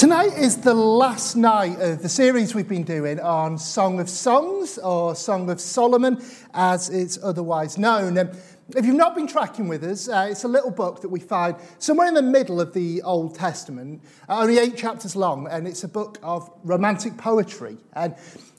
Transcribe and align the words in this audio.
Tonight 0.00 0.32
is 0.38 0.56
the 0.56 0.72
last 0.72 1.36
night 1.36 1.78
of 1.78 2.00
the 2.00 2.08
series 2.08 2.54
we've 2.54 2.66
been 2.66 2.84
doing 2.84 3.20
on 3.20 3.58
Song 3.58 4.00
of 4.00 4.08
Songs, 4.08 4.78
or 4.78 5.14
Song 5.14 5.50
of 5.50 5.60
Solomon, 5.60 6.24
as 6.54 6.88
it's 6.88 7.18
otherwise 7.22 7.76
known. 7.76 8.16
And 8.16 8.30
if 8.76 8.86
you've 8.86 8.96
not 8.96 9.14
been 9.14 9.26
tracking 9.26 9.68
with 9.68 9.82
us, 9.84 10.08
uh, 10.08 10.28
it's 10.30 10.44
a 10.44 10.48
little 10.48 10.70
book 10.70 11.00
that 11.02 11.08
we 11.08 11.20
find 11.20 11.56
somewhere 11.78 12.06
in 12.06 12.14
the 12.14 12.22
middle 12.22 12.60
of 12.60 12.72
the 12.72 13.02
Old 13.02 13.34
Testament, 13.34 14.02
uh, 14.28 14.40
only 14.40 14.58
eight 14.58 14.76
chapters 14.76 15.16
long, 15.16 15.48
and 15.48 15.66
it's 15.66 15.84
a 15.84 15.88
book 15.88 16.18
of 16.22 16.50
romantic 16.64 17.16
poetry. 17.16 17.76
And 17.94 18.14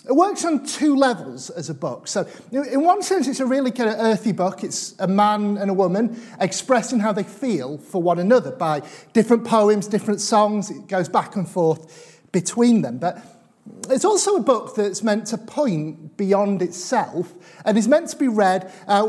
it 0.08 0.16
works 0.16 0.44
on 0.46 0.66
two 0.66 0.96
levels 0.96 1.50
as 1.52 1.70
a 1.70 1.74
book. 1.76 2.08
So, 2.08 2.28
in 2.52 2.84
one 2.84 3.04
sense, 3.04 3.28
it's 3.28 3.40
a 3.40 3.46
really 3.46 3.72
kind 3.72 3.90
of 3.90 3.98
earthy 4.00 4.32
book. 4.32 4.64
It's 4.64 4.96
a 5.00 5.08
man 5.08 5.58
and 5.58 5.70
a 5.70 5.74
woman 5.74 6.20
expressing 6.40 7.00
how 7.00 7.12
they 7.12 7.24
feel 7.24 7.78
for 7.78 8.02
one 8.02 8.18
another 8.18 8.52
by 8.52 8.82
different 9.14 9.46
poems, 9.46 9.88
different 9.88 10.20
songs. 10.20 10.72
It 10.72 10.88
goes 10.88 11.08
back 11.08 11.36
and 11.36 11.48
forth 11.48 12.20
between 12.32 12.82
them. 12.82 12.98
But 12.98 13.24
it's 13.90 14.06
also 14.06 14.36
a 14.36 14.42
book 14.42 14.76
that's 14.76 15.04
meant 15.04 15.28
to 15.28 15.38
point 15.38 16.18
beyond 16.18 16.62
itself 16.62 17.34
and 17.66 17.78
is 17.78 17.88
meant 17.88 18.10
to 18.10 18.16
be 18.16 18.28
read 18.28 18.72
uh, 18.88 19.06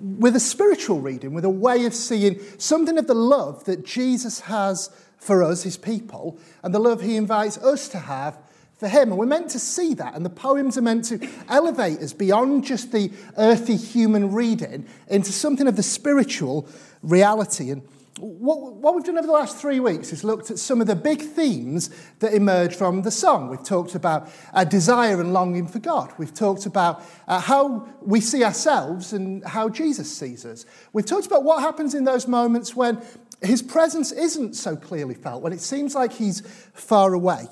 with 0.00 0.34
a 0.34 0.40
spiritual 0.40 1.00
reading, 1.00 1.34
with 1.34 1.44
a 1.44 1.50
way 1.50 1.84
of 1.84 1.94
seeing 1.94 2.40
something 2.58 2.96
of 2.98 3.06
the 3.06 3.14
love 3.14 3.64
that 3.64 3.84
Jesus 3.84 4.40
has 4.40 4.90
for 5.18 5.42
us, 5.42 5.62
his 5.62 5.76
people, 5.76 6.38
and 6.62 6.74
the 6.74 6.78
love 6.78 7.02
he 7.02 7.16
invites 7.16 7.58
us 7.58 7.88
to 7.88 7.98
have 7.98 8.38
for 8.78 8.88
him. 8.88 9.10
And 9.10 9.18
we're 9.18 9.26
meant 9.26 9.50
to 9.50 9.58
see 9.58 9.92
that. 9.94 10.14
And 10.14 10.24
the 10.24 10.30
poems 10.30 10.78
are 10.78 10.82
meant 10.82 11.04
to 11.06 11.28
elevate 11.48 11.98
us 11.98 12.14
beyond 12.14 12.64
just 12.64 12.92
the 12.92 13.12
earthy 13.36 13.76
human 13.76 14.32
reading 14.32 14.86
into 15.08 15.32
something 15.32 15.68
of 15.68 15.76
the 15.76 15.82
spiritual 15.82 16.66
reality. 17.02 17.70
And 17.70 17.82
what, 18.20 18.74
what 18.74 18.94
we've 18.94 19.04
done 19.04 19.18
over 19.18 19.26
the 19.26 19.32
last 19.32 19.56
three 19.56 19.80
weeks 19.80 20.12
is 20.12 20.22
looked 20.22 20.50
at 20.50 20.58
some 20.58 20.80
of 20.80 20.86
the 20.86 20.96
big 20.96 21.22
themes 21.22 21.90
that 22.18 22.34
emerge 22.34 22.74
from 22.74 23.02
the 23.02 23.10
song. 23.10 23.48
We've 23.48 23.62
talked 23.62 23.94
about 23.94 24.28
a 24.52 24.64
desire 24.64 25.20
and 25.20 25.32
longing 25.32 25.66
for 25.66 25.78
God. 25.78 26.12
We've 26.18 26.32
talked 26.32 26.66
about 26.66 27.02
uh, 27.26 27.40
how 27.40 27.88
we 28.02 28.20
see 28.20 28.44
ourselves 28.44 29.12
and 29.12 29.44
how 29.44 29.68
Jesus 29.68 30.14
sees 30.14 30.44
us. 30.44 30.66
We've 30.92 31.06
talked 31.06 31.26
about 31.26 31.44
what 31.44 31.60
happens 31.60 31.94
in 31.94 32.04
those 32.04 32.28
moments 32.28 32.76
when 32.76 33.02
his 33.42 33.62
presence 33.62 34.12
isn't 34.12 34.54
so 34.54 34.76
clearly 34.76 35.14
felt, 35.14 35.42
when 35.42 35.52
it 35.52 35.60
seems 35.60 35.94
like 35.94 36.12
he's 36.12 36.40
far 36.74 37.14
away. 37.14 37.48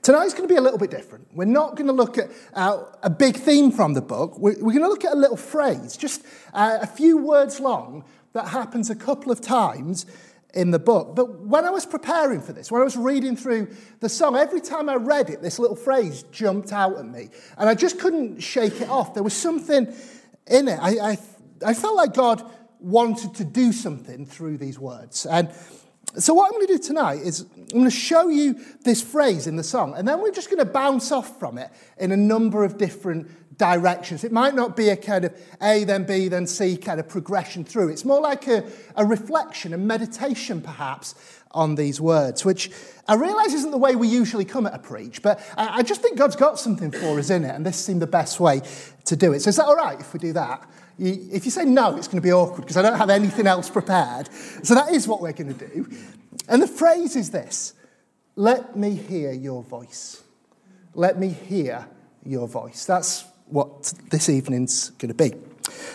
Tonight's 0.00 0.34
going 0.34 0.48
to 0.48 0.52
be 0.52 0.58
a 0.58 0.62
little 0.62 0.78
bit 0.78 0.90
different. 0.90 1.28
We're 1.32 1.44
not 1.44 1.76
going 1.76 1.86
to 1.86 1.92
look 1.92 2.18
at 2.18 2.30
uh, 2.54 2.84
a 3.02 3.10
big 3.10 3.36
theme 3.36 3.70
from 3.70 3.94
the 3.94 4.00
book. 4.00 4.36
We're, 4.38 4.54
we're, 4.54 4.72
going 4.72 4.82
to 4.82 4.88
look 4.88 5.04
at 5.04 5.12
a 5.12 5.16
little 5.16 5.36
phrase, 5.36 5.96
just 5.96 6.24
uh, 6.54 6.78
a 6.80 6.86
few 6.86 7.18
words 7.18 7.60
long, 7.60 8.04
that 8.32 8.48
happens 8.48 8.90
a 8.90 8.94
couple 8.94 9.30
of 9.30 9.40
times 9.40 10.06
in 10.54 10.70
the 10.70 10.78
book. 10.78 11.14
But 11.14 11.40
when 11.40 11.64
I 11.64 11.70
was 11.70 11.86
preparing 11.86 12.40
for 12.40 12.52
this, 12.52 12.70
when 12.70 12.80
I 12.80 12.84
was 12.84 12.96
reading 12.96 13.36
through 13.36 13.68
the 14.00 14.08
song, 14.08 14.36
every 14.36 14.60
time 14.60 14.88
I 14.88 14.96
read 14.96 15.30
it, 15.30 15.42
this 15.42 15.58
little 15.58 15.76
phrase 15.76 16.24
jumped 16.30 16.72
out 16.72 16.98
at 16.98 17.06
me. 17.06 17.30
And 17.56 17.68
I 17.68 17.74
just 17.74 17.98
couldn't 17.98 18.40
shake 18.40 18.80
it 18.80 18.88
off. 18.88 19.14
There 19.14 19.22
was 19.22 19.34
something 19.34 19.92
in 20.46 20.68
it. 20.68 20.78
I, 20.80 21.12
I, 21.12 21.18
I 21.64 21.74
felt 21.74 21.96
like 21.96 22.14
God 22.14 22.42
wanted 22.80 23.34
to 23.36 23.44
do 23.44 23.72
something 23.72 24.26
through 24.26 24.58
these 24.58 24.78
words. 24.78 25.24
And 25.26 25.50
so, 26.18 26.34
what 26.34 26.46
I'm 26.46 26.52
going 26.52 26.66
to 26.66 26.76
do 26.76 26.78
tonight 26.78 27.20
is 27.22 27.46
I'm 27.56 27.66
going 27.68 27.84
to 27.84 27.90
show 27.90 28.28
you 28.28 28.60
this 28.84 29.00
phrase 29.00 29.46
in 29.46 29.56
the 29.56 29.62
song, 29.62 29.94
and 29.96 30.06
then 30.06 30.20
we're 30.20 30.32
just 30.32 30.50
going 30.50 30.58
to 30.58 30.70
bounce 30.70 31.10
off 31.10 31.38
from 31.38 31.56
it 31.56 31.70
in 31.96 32.12
a 32.12 32.16
number 32.16 32.64
of 32.64 32.76
different 32.76 33.30
directions. 33.62 34.24
It 34.24 34.32
might 34.32 34.56
not 34.56 34.74
be 34.76 34.88
a 34.88 34.96
kind 34.96 35.24
of 35.24 35.32
A, 35.62 35.84
then 35.84 36.02
B, 36.02 36.26
then 36.26 36.48
C 36.48 36.76
kind 36.76 36.98
of 36.98 37.08
progression 37.08 37.64
through. 37.64 37.90
It's 37.90 38.04
more 38.04 38.20
like 38.20 38.48
a, 38.48 38.64
a 38.96 39.06
reflection, 39.06 39.72
a 39.72 39.78
meditation 39.78 40.60
perhaps, 40.60 41.14
on 41.52 41.76
these 41.76 42.00
words, 42.00 42.44
which 42.44 42.72
I 43.06 43.14
realise 43.14 43.52
isn't 43.52 43.70
the 43.70 43.78
way 43.78 43.94
we 43.94 44.08
usually 44.08 44.44
come 44.44 44.66
at 44.66 44.74
a 44.74 44.80
preach, 44.80 45.22
but 45.22 45.38
I, 45.56 45.78
I 45.78 45.82
just 45.82 46.02
think 46.02 46.18
God's 46.18 46.34
got 46.34 46.58
something 46.58 46.90
for 46.90 47.20
us 47.20 47.30
in 47.30 47.44
it, 47.44 47.54
and 47.54 47.64
this 47.64 47.76
seemed 47.76 48.02
the 48.02 48.06
best 48.08 48.40
way 48.40 48.62
to 49.04 49.14
do 49.14 49.32
it. 49.32 49.42
So, 49.42 49.50
is 49.50 49.56
that 49.56 49.66
all 49.66 49.76
right 49.76 50.00
if 50.00 50.12
we 50.12 50.18
do 50.18 50.32
that? 50.32 50.68
if 50.98 51.44
you 51.46 51.50
say 51.50 51.64
no, 51.64 51.96
it's 51.96 52.06
going 52.06 52.18
to 52.18 52.22
be 52.22 52.32
awkward 52.32 52.60
because 52.60 52.76
I 52.76 52.82
don't 52.82 52.98
have 52.98 53.10
anything 53.10 53.46
else 53.46 53.68
prepared. 53.68 54.28
So 54.62 54.74
that 54.74 54.92
is 54.92 55.08
what 55.08 55.20
we're 55.20 55.32
going 55.32 55.52
to 55.52 55.66
do. 55.66 55.90
And 56.48 56.62
the 56.62 56.68
phrase 56.68 57.16
is 57.16 57.30
this 57.30 57.74
let 58.36 58.76
me 58.76 58.94
hear 58.94 59.32
your 59.32 59.62
voice. 59.62 60.22
Let 60.94 61.18
me 61.18 61.30
hear 61.30 61.88
your 62.24 62.46
voice. 62.46 62.84
That's 62.84 63.24
what 63.46 63.92
this 64.10 64.28
evening's 64.28 64.90
going 64.90 65.08
to 65.08 65.14
be. 65.14 65.32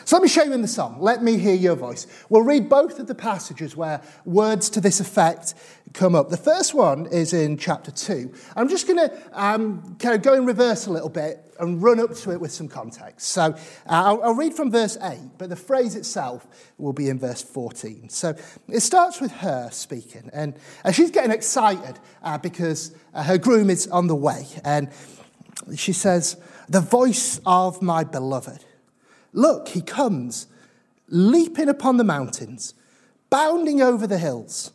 So 0.06 0.16
let 0.16 0.24
me 0.24 0.30
show 0.30 0.44
you 0.44 0.54
in 0.54 0.62
the 0.62 0.68
song. 0.68 0.98
Let 1.02 1.22
me 1.22 1.38
hear 1.38 1.56
your 1.56 1.76
voice. 1.76 2.08
We'll 2.30 2.44
read 2.44 2.70
both 2.70 3.00
of 3.00 3.08
the 3.08 3.16
passages 3.16 3.76
where 3.76 4.02
words 4.26 4.70
to 4.72 4.82
this 4.82 5.00
effect 5.00 5.54
come 5.94 6.16
up. 6.16 6.30
The 6.30 6.38
first 6.38 6.74
one 6.74 7.08
is 7.08 7.34
in 7.34 7.58
chapter 7.58 7.92
2. 7.92 8.34
I'm 8.56 8.70
just 8.70 8.88
going 8.88 9.00
to 9.00 9.22
um, 9.34 9.98
kind 10.00 10.16
of 10.16 10.22
go 10.22 10.34
in 10.34 10.46
reverse 10.46 10.86
a 10.88 10.92
little 10.92 11.10
bit 11.10 11.44
and 11.60 11.82
run 11.82 12.00
up 12.00 12.14
to 12.14 12.32
it 12.32 12.40
with 12.40 12.52
some 12.52 12.68
context. 12.68 13.28
So 13.30 13.42
uh, 13.42 13.56
I'll, 13.88 14.24
I'll, 14.24 14.36
read 14.36 14.54
from 14.54 14.72
verse 14.72 14.98
8, 15.02 15.18
but 15.38 15.50
the 15.50 15.56
phrase 15.56 15.96
itself 15.96 16.46
will 16.78 16.94
be 16.94 17.10
in 17.10 17.20
verse 17.20 17.42
14. 17.42 18.10
So 18.10 18.36
it 18.68 18.82
starts 18.82 19.20
with 19.20 19.32
her 19.32 19.70
speaking, 19.72 20.30
and, 20.34 20.56
and 20.84 20.96
she's 20.96 21.12
getting 21.12 21.32
excited 21.32 22.00
uh, 22.22 22.38
because 22.38 22.96
uh, 23.14 23.24
her 23.24 23.38
groom 23.38 23.70
is 23.70 23.88
on 23.88 24.08
the 24.08 24.16
way. 24.16 24.46
And 24.64 24.90
she 25.76 25.94
says, 25.94 26.38
The 26.70 26.82
voice 26.82 27.40
of 27.46 27.82
my 27.82 28.04
beloved. 28.04 28.64
Look, 29.34 29.70
he 29.70 29.82
comes, 29.82 30.48
leaping 31.10 31.70
upon 31.70 31.98
the 31.98 32.04
mountains, 32.04 32.74
bounding 33.30 33.82
over 33.82 34.08
the 34.08 34.18
hills. 34.18 34.72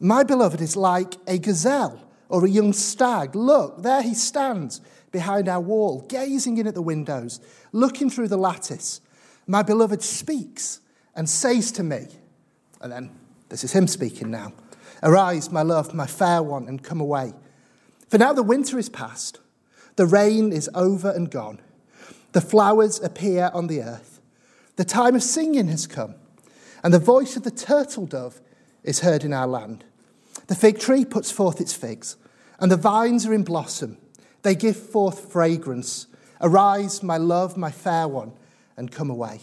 My 0.00 0.22
beloved 0.22 0.60
is 0.60 0.76
like 0.76 1.14
a 1.26 1.38
gazelle 1.38 2.00
or 2.28 2.44
a 2.44 2.50
young 2.50 2.72
stag. 2.72 3.34
Look, 3.34 3.82
there 3.82 4.02
he 4.02 4.14
stands 4.14 4.80
behind 5.10 5.48
our 5.48 5.60
wall, 5.60 6.02
gazing 6.08 6.58
in 6.58 6.66
at 6.66 6.74
the 6.74 6.82
windows, 6.82 7.40
looking 7.72 8.10
through 8.10 8.28
the 8.28 8.36
lattice. 8.36 9.00
My 9.46 9.62
beloved 9.62 10.02
speaks 10.02 10.80
and 11.14 11.28
says 11.28 11.72
to 11.72 11.82
me, 11.82 12.06
and 12.80 12.92
then 12.92 13.10
this 13.48 13.64
is 13.64 13.72
him 13.72 13.86
speaking 13.86 14.30
now 14.30 14.52
Arise, 15.02 15.50
my 15.50 15.62
love, 15.62 15.94
my 15.94 16.06
fair 16.06 16.42
one, 16.42 16.66
and 16.66 16.82
come 16.82 17.00
away. 17.00 17.32
For 18.08 18.18
now 18.18 18.32
the 18.32 18.42
winter 18.42 18.78
is 18.78 18.88
past, 18.88 19.38
the 19.98 20.06
rain 20.06 20.52
is 20.52 20.70
over 20.76 21.10
and 21.10 21.28
gone, 21.28 21.58
the 22.30 22.40
flowers 22.40 23.00
appear 23.00 23.50
on 23.52 23.66
the 23.66 23.82
earth, 23.82 24.20
the 24.76 24.84
time 24.84 25.16
of 25.16 25.24
singing 25.24 25.66
has 25.66 25.88
come, 25.88 26.14
and 26.84 26.94
the 26.94 27.00
voice 27.00 27.36
of 27.36 27.42
the 27.42 27.50
turtle 27.50 28.06
dove 28.06 28.40
is 28.84 29.00
heard 29.00 29.24
in 29.24 29.32
our 29.32 29.48
land. 29.48 29.82
The 30.46 30.54
fig 30.54 30.78
tree 30.78 31.04
puts 31.04 31.32
forth 31.32 31.60
its 31.60 31.74
figs, 31.74 32.14
and 32.60 32.70
the 32.70 32.76
vines 32.76 33.26
are 33.26 33.34
in 33.34 33.42
blossom. 33.42 33.98
They 34.42 34.54
give 34.54 34.76
forth 34.76 35.32
fragrance. 35.32 36.06
Arise, 36.40 37.02
my 37.02 37.16
love, 37.16 37.56
my 37.56 37.72
fair 37.72 38.06
one, 38.06 38.34
and 38.76 38.92
come 38.92 39.10
away. 39.10 39.40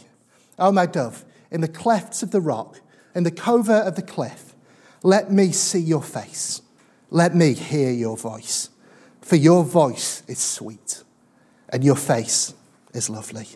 O 0.58 0.70
oh, 0.70 0.72
my 0.72 0.86
dove, 0.86 1.26
in 1.52 1.60
the 1.60 1.68
clefts 1.68 2.24
of 2.24 2.32
the 2.32 2.40
rock, 2.40 2.80
in 3.14 3.24
the 3.24 3.30
covert 3.30 3.86
of 3.86 3.98
the 3.98 4.02
cliff, 4.02 4.56
let 5.04 5.30
me 5.30 5.52
see 5.52 5.82
your 5.82 6.02
face. 6.02 6.62
Let 7.10 7.36
me 7.36 7.52
hear 7.56 7.92
your 7.92 8.16
voice. 8.16 8.70
For 9.26 9.38
your 9.38 9.64
voice 9.64 10.22
is 10.28 10.38
sweet, 10.38 11.02
and 11.70 11.84
your 11.84 11.96
face 11.96 12.54
is 12.94 13.10
lovely. 13.10 13.48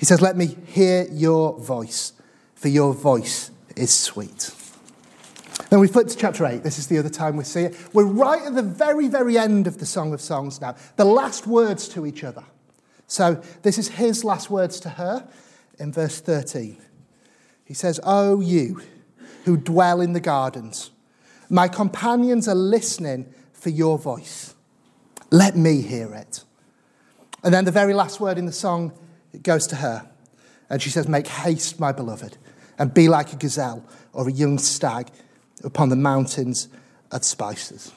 He 0.00 0.04
says, 0.04 0.20
Let 0.20 0.36
me 0.36 0.56
hear 0.66 1.06
your 1.08 1.56
voice, 1.56 2.14
for 2.56 2.66
your 2.66 2.92
voice 2.92 3.52
is 3.76 3.96
sweet. 3.96 4.50
Then 5.70 5.78
we 5.78 5.86
flip 5.86 6.08
to 6.08 6.16
chapter 6.16 6.44
8. 6.44 6.64
This 6.64 6.80
is 6.80 6.88
the 6.88 6.98
other 6.98 7.08
time 7.08 7.36
we 7.36 7.44
see 7.44 7.60
it. 7.60 7.76
We're 7.94 8.06
right 8.06 8.42
at 8.42 8.56
the 8.56 8.62
very, 8.62 9.06
very 9.06 9.38
end 9.38 9.68
of 9.68 9.78
the 9.78 9.86
Song 9.86 10.12
of 10.12 10.20
Songs 10.20 10.60
now, 10.60 10.74
the 10.96 11.04
last 11.04 11.46
words 11.46 11.86
to 11.90 12.04
each 12.04 12.24
other. 12.24 12.42
So 13.06 13.40
this 13.62 13.78
is 13.78 13.86
his 13.86 14.24
last 14.24 14.50
words 14.50 14.80
to 14.80 14.88
her 14.88 15.28
in 15.78 15.92
verse 15.92 16.18
13. 16.18 16.76
He 17.64 17.74
says, 17.74 18.00
Oh, 18.02 18.40
you 18.40 18.82
who 19.44 19.56
dwell 19.56 20.00
in 20.00 20.12
the 20.12 20.18
gardens, 20.18 20.90
my 21.48 21.68
companions 21.68 22.48
are 22.48 22.56
listening 22.56 23.32
for 23.52 23.70
your 23.70 23.96
voice. 23.96 24.56
Let 25.32 25.56
me 25.56 25.80
hear 25.80 26.12
it. 26.12 26.44
And 27.42 27.54
then 27.54 27.64
the 27.64 27.70
very 27.70 27.94
last 27.94 28.20
word 28.20 28.36
in 28.36 28.44
the 28.44 28.52
song 28.52 28.92
it 29.32 29.42
goes 29.42 29.66
to 29.68 29.76
her. 29.76 30.06
And 30.68 30.80
she 30.80 30.90
says, 30.90 31.08
Make 31.08 31.26
haste, 31.26 31.80
my 31.80 31.90
beloved, 31.90 32.36
and 32.78 32.92
be 32.92 33.08
like 33.08 33.32
a 33.32 33.36
gazelle 33.36 33.82
or 34.12 34.28
a 34.28 34.32
young 34.32 34.58
stag 34.58 35.08
upon 35.64 35.88
the 35.88 35.96
mountains 35.96 36.68
of 37.10 37.24
spices. 37.24 37.92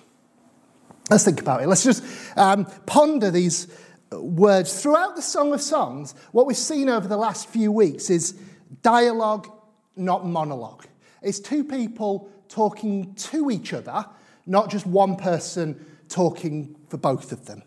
Let's 1.09 1.25
think 1.25 1.41
about 1.41 1.61
it. 1.61 1.67
Let's 1.67 1.83
just 1.83 2.05
um, 2.37 2.65
ponder 2.85 3.29
these 3.29 3.67
words. 4.11 4.81
Throughout 4.81 5.17
the 5.17 5.21
Song 5.21 5.53
of 5.53 5.61
Songs, 5.61 6.15
what 6.31 6.47
we've 6.47 6.55
seen 6.55 6.87
over 6.87 7.07
the 7.07 7.17
last 7.17 7.49
few 7.49 7.69
weeks 7.69 8.09
is 8.09 8.39
dialogue, 8.81 9.51
not 9.97 10.25
monologue. 10.25 10.85
It's 11.21 11.41
two 11.41 11.65
people 11.65 12.29
talking 12.47 13.13
to 13.15 13.51
each 13.51 13.73
other, 13.73 14.05
not 14.45 14.69
just 14.69 14.87
one 14.87 15.17
person 15.17 15.85
talking 16.09 16.75
for 16.89 16.97
both 16.97 17.31
of 17.31 17.45
them. 17.45 17.63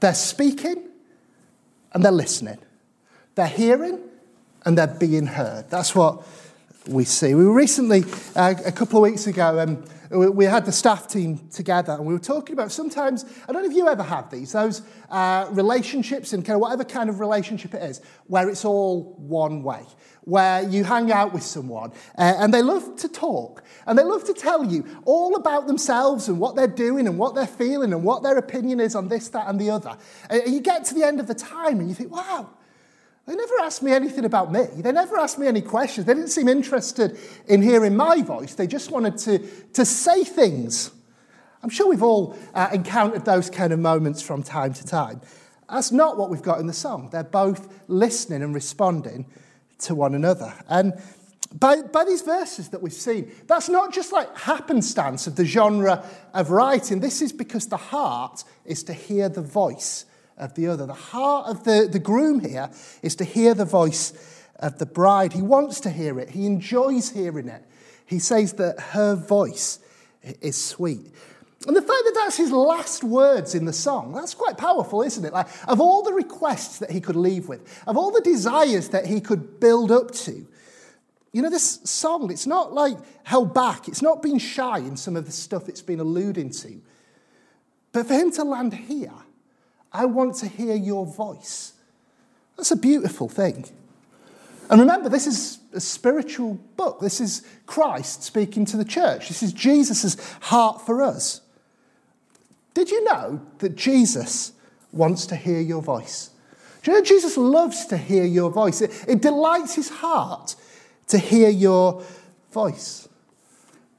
They're 0.00 0.14
speaking 0.14 0.88
and 1.92 2.04
they're 2.04 2.12
listening. 2.12 2.58
They're 3.34 3.46
hearing 3.46 4.00
and 4.64 4.78
they're 4.78 4.86
being 4.86 5.26
heard. 5.26 5.70
That's 5.70 5.94
what 5.94 6.26
we 6.88 7.04
see. 7.04 7.34
We 7.34 7.44
were 7.44 7.54
recently, 7.54 8.04
uh, 8.36 8.54
a 8.64 8.72
couple 8.72 8.98
of 8.98 9.10
weeks 9.10 9.26
ago, 9.26 9.58
um, 9.58 9.84
we 10.10 10.44
had 10.44 10.64
the 10.64 10.72
staff 10.72 11.08
team 11.08 11.48
together 11.48 11.94
and 11.94 12.04
we 12.04 12.12
were 12.12 12.20
talking 12.20 12.52
about 12.52 12.70
sometimes, 12.70 13.24
I 13.48 13.52
don't 13.52 13.62
know 13.62 13.70
if 13.70 13.76
you 13.76 13.88
ever 13.88 14.02
have 14.02 14.30
these, 14.30 14.52
those 14.52 14.82
uh, 15.10 15.48
relationships 15.50 16.32
and 16.32 16.44
kind 16.44 16.54
of 16.54 16.60
whatever 16.60 16.84
kind 16.84 17.08
of 17.08 17.20
relationship 17.20 17.74
it 17.74 17.82
is, 17.82 18.00
where 18.26 18.48
it's 18.48 18.64
all 18.64 19.14
one 19.16 19.62
way, 19.62 19.82
where 20.22 20.62
you 20.62 20.84
hang 20.84 21.10
out 21.10 21.32
with 21.32 21.42
someone 21.42 21.90
uh, 22.18 22.34
and 22.38 22.52
they 22.52 22.62
love 22.62 22.96
to 22.96 23.08
talk 23.08 23.64
and 23.86 23.98
they 23.98 24.04
love 24.04 24.24
to 24.24 24.34
tell 24.34 24.64
you 24.64 24.84
all 25.04 25.36
about 25.36 25.66
themselves 25.66 26.28
and 26.28 26.38
what 26.38 26.54
they're 26.54 26.66
doing 26.68 27.06
and 27.08 27.18
what 27.18 27.34
they're 27.34 27.46
feeling 27.46 27.92
and 27.92 28.04
what 28.04 28.22
their 28.22 28.36
opinion 28.36 28.78
is 28.78 28.94
on 28.94 29.08
this, 29.08 29.28
that, 29.30 29.48
and 29.48 29.60
the 29.60 29.70
other. 29.70 29.96
And 30.28 30.52
you 30.52 30.60
get 30.60 30.84
to 30.86 30.94
the 30.94 31.02
end 31.02 31.18
of 31.18 31.26
the 31.26 31.34
time 31.34 31.80
and 31.80 31.88
you 31.88 31.94
think, 31.94 32.12
wow, 32.12 32.50
they 33.26 33.34
never 33.34 33.54
asked 33.62 33.82
me 33.82 33.92
anything 33.92 34.24
about 34.24 34.52
me. 34.52 34.66
They 34.76 34.92
never 34.92 35.16
asked 35.16 35.38
me 35.38 35.46
any 35.46 35.62
questions. 35.62 36.06
They 36.06 36.14
didn't 36.14 36.28
seem 36.28 36.48
interested 36.48 37.18
in 37.46 37.62
hearing 37.62 37.96
my 37.96 38.20
voice. 38.20 38.54
They 38.54 38.66
just 38.66 38.90
wanted 38.90 39.16
to, 39.18 39.38
to 39.72 39.84
say 39.84 40.24
things. 40.24 40.90
I'm 41.62 41.70
sure 41.70 41.88
we've 41.88 42.02
all 42.02 42.36
uh, 42.52 42.68
encountered 42.72 43.24
those 43.24 43.48
kind 43.48 43.72
of 43.72 43.78
moments 43.78 44.20
from 44.20 44.42
time 44.42 44.74
to 44.74 44.86
time. 44.86 45.22
That's 45.70 45.90
not 45.90 46.18
what 46.18 46.28
we've 46.28 46.42
got 46.42 46.60
in 46.60 46.66
the 46.66 46.74
song. 46.74 47.08
They're 47.10 47.24
both 47.24 47.72
listening 47.88 48.42
and 48.42 48.54
responding 48.54 49.24
to 49.78 49.94
one 49.94 50.14
another. 50.14 50.52
And 50.68 50.92
by, 51.58 51.80
by 51.80 52.04
these 52.04 52.20
verses 52.20 52.68
that 52.70 52.82
we've 52.82 52.92
seen, 52.92 53.32
that's 53.46 53.70
not 53.70 53.94
just 53.94 54.12
like 54.12 54.36
happenstance 54.36 55.26
of 55.26 55.36
the 55.36 55.46
genre 55.46 56.04
of 56.34 56.50
writing. 56.50 57.00
This 57.00 57.22
is 57.22 57.32
because 57.32 57.68
the 57.68 57.78
heart 57.78 58.44
is 58.66 58.82
to 58.84 58.92
hear 58.92 59.30
the 59.30 59.40
voice 59.40 60.04
of 60.36 60.54
the 60.54 60.68
other. 60.68 60.86
The 60.86 60.94
heart 60.94 61.48
of 61.48 61.64
the, 61.64 61.88
the 61.90 61.98
groom 61.98 62.40
here 62.40 62.70
is 63.02 63.16
to 63.16 63.24
hear 63.24 63.54
the 63.54 63.64
voice 63.64 64.12
of 64.58 64.78
the 64.78 64.86
bride. 64.86 65.32
He 65.32 65.42
wants 65.42 65.80
to 65.80 65.90
hear 65.90 66.18
it, 66.18 66.30
he 66.30 66.46
enjoys 66.46 67.10
hearing 67.10 67.48
it. 67.48 67.62
He 68.06 68.18
says 68.18 68.54
that 68.54 68.78
her 68.80 69.14
voice 69.14 69.78
is 70.40 70.62
sweet. 70.62 71.10
And 71.66 71.74
the 71.74 71.80
fact 71.80 72.02
that 72.04 72.12
that's 72.14 72.36
his 72.36 72.52
last 72.52 73.02
words 73.02 73.54
in 73.54 73.64
the 73.64 73.72
song, 73.72 74.12
that's 74.12 74.34
quite 74.34 74.58
powerful, 74.58 75.02
isn't 75.02 75.24
it? 75.24 75.32
Like, 75.32 75.48
of 75.66 75.80
all 75.80 76.02
the 76.02 76.12
requests 76.12 76.78
that 76.80 76.90
he 76.90 77.00
could 77.00 77.16
leave 77.16 77.48
with, 77.48 77.82
of 77.86 77.96
all 77.96 78.10
the 78.10 78.20
desires 78.20 78.90
that 78.90 79.06
he 79.06 79.20
could 79.20 79.60
build 79.60 79.90
up 79.90 80.10
to, 80.10 80.46
you 81.32 81.42
know, 81.42 81.50
this 81.50 81.80
song, 81.84 82.30
it's 82.30 82.46
not 82.46 82.74
like 82.74 82.96
held 83.24 83.54
back, 83.54 83.88
it's 83.88 84.02
not 84.02 84.22
being 84.22 84.38
shy 84.38 84.78
in 84.78 84.96
some 84.96 85.16
of 85.16 85.24
the 85.24 85.32
stuff 85.32 85.68
it's 85.68 85.82
been 85.82 86.00
alluding 86.00 86.50
to. 86.50 86.80
But 87.92 88.06
for 88.06 88.14
him 88.14 88.30
to 88.32 88.44
land 88.44 88.74
here, 88.74 89.12
I 89.94 90.06
want 90.06 90.34
to 90.36 90.48
hear 90.48 90.74
your 90.74 91.06
voice. 91.06 91.72
That's 92.56 92.72
a 92.72 92.76
beautiful 92.76 93.28
thing. 93.28 93.64
And 94.68 94.80
remember, 94.80 95.08
this 95.08 95.26
is 95.26 95.60
a 95.72 95.80
spiritual 95.80 96.54
book. 96.76 97.00
This 97.00 97.20
is 97.20 97.46
Christ 97.66 98.24
speaking 98.24 98.64
to 98.66 98.76
the 98.76 98.84
church. 98.84 99.28
This 99.28 99.42
is 99.42 99.52
Jesus' 99.52 100.16
heart 100.40 100.84
for 100.84 101.02
us. 101.02 101.42
Did 102.74 102.90
you 102.90 103.04
know 103.04 103.40
that 103.58 103.76
Jesus 103.76 104.52
wants 104.90 105.26
to 105.26 105.36
hear 105.36 105.60
your 105.60 105.80
voice? 105.80 106.30
Do 106.82 106.90
you 106.90 106.98
know 106.98 107.04
Jesus 107.04 107.36
loves 107.36 107.86
to 107.86 107.96
hear 107.96 108.24
your 108.24 108.50
voice? 108.50 108.80
It, 108.80 109.04
it 109.06 109.22
delights 109.22 109.74
his 109.74 109.88
heart 109.88 110.56
to 111.08 111.18
hear 111.18 111.48
your 111.48 112.04
voice. 112.52 113.08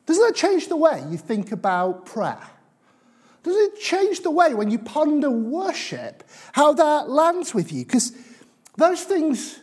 Doesn't 0.05 0.25
that 0.25 0.35
change 0.35 0.67
the 0.67 0.75
way 0.75 1.03
you 1.09 1.17
think 1.17 1.51
about 1.51 2.05
prayer? 2.05 2.41
Does 3.45 3.55
it 3.57 3.79
change 3.79 4.21
the 4.21 4.31
way 4.31 4.55
when 4.55 4.71
you 4.71 4.79
ponder 4.79 5.29
worship, 5.29 6.23
how 6.53 6.73
that 6.73 7.11
lands 7.11 7.53
with 7.53 7.71
you? 7.71 7.85
Because 7.85 8.11
those 8.75 9.03
things, 9.03 9.59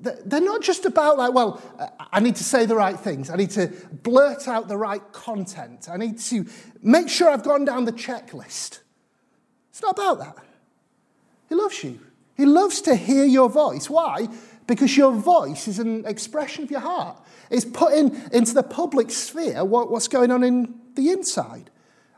they're 0.00 0.40
not 0.40 0.62
just 0.62 0.84
about 0.84 1.16
like, 1.16 1.32
well, 1.32 1.62
I 2.10 2.18
need 2.18 2.34
to 2.34 2.42
say 2.42 2.66
the 2.66 2.74
right 2.74 2.98
things. 2.98 3.30
I 3.30 3.36
need 3.36 3.50
to 3.50 3.68
blurt 4.02 4.48
out 4.48 4.66
the 4.66 4.76
right 4.76 5.00
content. 5.12 5.88
I 5.88 5.96
need 5.96 6.18
to 6.22 6.44
make 6.82 7.08
sure 7.08 7.30
I've 7.30 7.44
gone 7.44 7.64
down 7.64 7.84
the 7.84 7.92
checklist. 7.92 8.80
It's 9.70 9.80
not 9.80 9.96
about 9.96 10.18
that. 10.18 10.36
He 11.48 11.54
loves 11.54 11.84
you. 11.84 12.00
He 12.36 12.46
loves 12.46 12.80
to 12.80 12.96
hear 12.96 13.24
your 13.24 13.48
voice. 13.48 13.88
Why? 13.88 14.26
Because 14.66 14.96
your 14.96 15.12
voice 15.12 15.68
is 15.68 15.78
an 15.78 16.04
expression 16.04 16.64
of 16.64 16.70
your 16.72 16.80
heart. 16.80 17.16
It's 17.48 17.64
putting 17.64 18.20
into 18.32 18.54
the 18.54 18.64
public 18.64 19.12
sphere 19.12 19.64
what's 19.64 20.08
going 20.08 20.32
on 20.32 20.42
in 20.42 20.74
the 20.96 21.10
inside. 21.10 21.70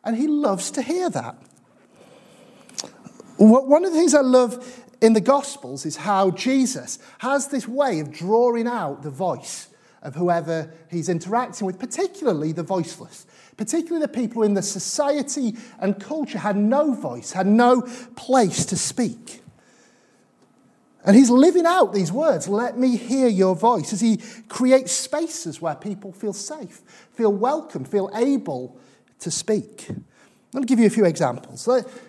And 0.06 0.16
he 0.16 0.28
loves 0.28 0.70
to 0.70 0.82
hear 0.82 1.10
that. 1.10 1.36
One 3.38 3.84
of 3.84 3.92
the 3.92 3.98
things 3.98 4.14
I 4.14 4.22
love 4.22 4.84
in 5.02 5.12
the 5.12 5.20
Gospels 5.20 5.84
is 5.84 5.96
how 5.96 6.30
Jesus 6.30 6.98
has 7.18 7.48
this 7.48 7.68
way 7.68 8.00
of 8.00 8.12
drawing 8.12 8.68
out 8.68 9.02
the 9.02 9.10
voice 9.10 9.68
of 10.02 10.14
whoever 10.14 10.72
he's 10.90 11.08
interacting 11.08 11.66
with, 11.66 11.80
particularly 11.80 12.52
the 12.52 12.62
voiceless, 12.62 13.26
particularly 13.56 14.00
the 14.00 14.12
people 14.12 14.44
in 14.44 14.54
the 14.54 14.62
society 14.62 15.56
and 15.80 16.00
culture 16.00 16.38
had 16.38 16.56
no 16.56 16.94
voice, 16.94 17.32
had 17.32 17.48
no 17.48 17.82
place 18.14 18.64
to 18.66 18.76
speak. 18.76 19.42
And 21.04 21.16
he's 21.16 21.30
living 21.30 21.66
out 21.66 21.92
these 21.92 22.12
words, 22.12 22.48
let 22.48 22.78
me 22.78 22.96
hear 22.96 23.26
your 23.26 23.56
voice, 23.56 23.92
as 23.92 24.00
he 24.00 24.20
creates 24.48 24.92
spaces 24.92 25.60
where 25.60 25.74
people 25.74 26.12
feel 26.12 26.32
safe, 26.32 26.80
feel 27.12 27.32
welcome, 27.32 27.84
feel 27.84 28.08
able 28.14 28.78
to 29.20 29.30
speak. 29.30 29.88
Me 30.52 30.64
give 30.64 30.78
you 30.78 30.86
a 30.86 30.90
few 30.90 31.04
examples. 31.04 31.68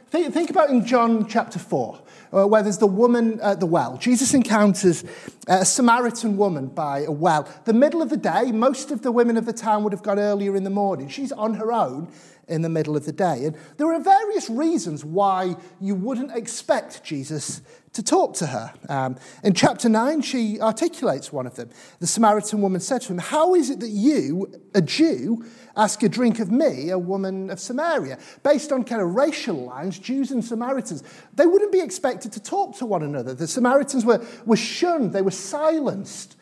Think, 0.09 0.49
about 0.49 0.69
in 0.69 0.85
John 0.85 1.27
chapter 1.27 1.59
4, 1.59 1.99
uh, 2.31 2.47
where 2.47 2.63
there's 2.63 2.77
the 2.77 2.87
woman 2.87 3.41
at 3.41 3.59
the 3.59 3.65
well. 3.65 3.97
Jesus 3.97 4.33
encounters 4.33 5.03
a 5.47 5.65
Samaritan 5.65 6.37
woman 6.37 6.67
by 6.67 6.99
a 6.99 7.11
well. 7.11 7.45
The 7.65 7.73
middle 7.73 8.01
of 8.01 8.09
the 8.09 8.17
day, 8.17 8.53
most 8.53 8.89
of 8.91 9.01
the 9.01 9.11
women 9.11 9.35
of 9.35 9.45
the 9.45 9.51
town 9.51 9.83
would 9.83 9.91
have 9.91 10.03
gone 10.03 10.17
earlier 10.17 10.55
in 10.55 10.63
the 10.63 10.69
morning. 10.69 11.09
She's 11.09 11.33
on 11.33 11.55
her 11.55 11.73
own 11.73 12.09
in 12.47 12.61
the 12.61 12.69
middle 12.69 12.95
of 12.95 13.05
the 13.05 13.11
day. 13.11 13.43
And 13.43 13.57
there 13.75 13.93
are 13.93 13.99
various 13.99 14.49
reasons 14.49 15.03
why 15.03 15.57
you 15.81 15.95
wouldn't 15.95 16.31
expect 16.33 17.03
Jesus 17.03 17.61
to 17.97 18.03
talk 18.03 18.35
to 18.35 18.45
her. 18.45 18.71
Um, 18.89 19.15
in 19.43 19.55
chapter 19.55 19.89
9, 19.89 20.21
she 20.21 20.61
articulates 20.61 21.33
one 21.33 21.47
of 21.47 21.55
them. 21.55 21.71
The 21.99 22.05
Samaritan 22.05 22.61
woman 22.61 22.79
said 22.79 23.01
to 23.01 23.13
him, 23.13 23.17
How 23.17 23.55
is 23.55 23.71
it 23.71 23.79
that 23.79 23.89
you, 23.89 24.53
a 24.75 24.83
Jew, 24.83 25.43
ask 25.75 26.03
a 26.03 26.09
drink 26.09 26.37
of 26.37 26.51
me, 26.51 26.91
a 26.91 26.99
woman 26.99 27.49
of 27.49 27.59
Samaria? 27.59 28.19
Based 28.43 28.71
on 28.71 28.83
kind 28.83 29.01
of 29.01 29.15
racial 29.15 29.65
lines, 29.65 29.97
Jews 29.97 30.29
and 30.29 30.45
Samaritans, 30.45 31.03
they 31.33 31.47
wouldn't 31.47 31.71
be 31.71 31.81
expected 31.81 32.31
to 32.33 32.39
talk 32.39 32.77
to 32.77 32.85
one 32.85 33.01
another. 33.01 33.33
The 33.33 33.47
Samaritans 33.47 34.05
were, 34.05 34.23
were 34.45 34.55
shunned, 34.55 35.11
they 35.11 35.23
were 35.23 35.31
silenced 35.31 36.35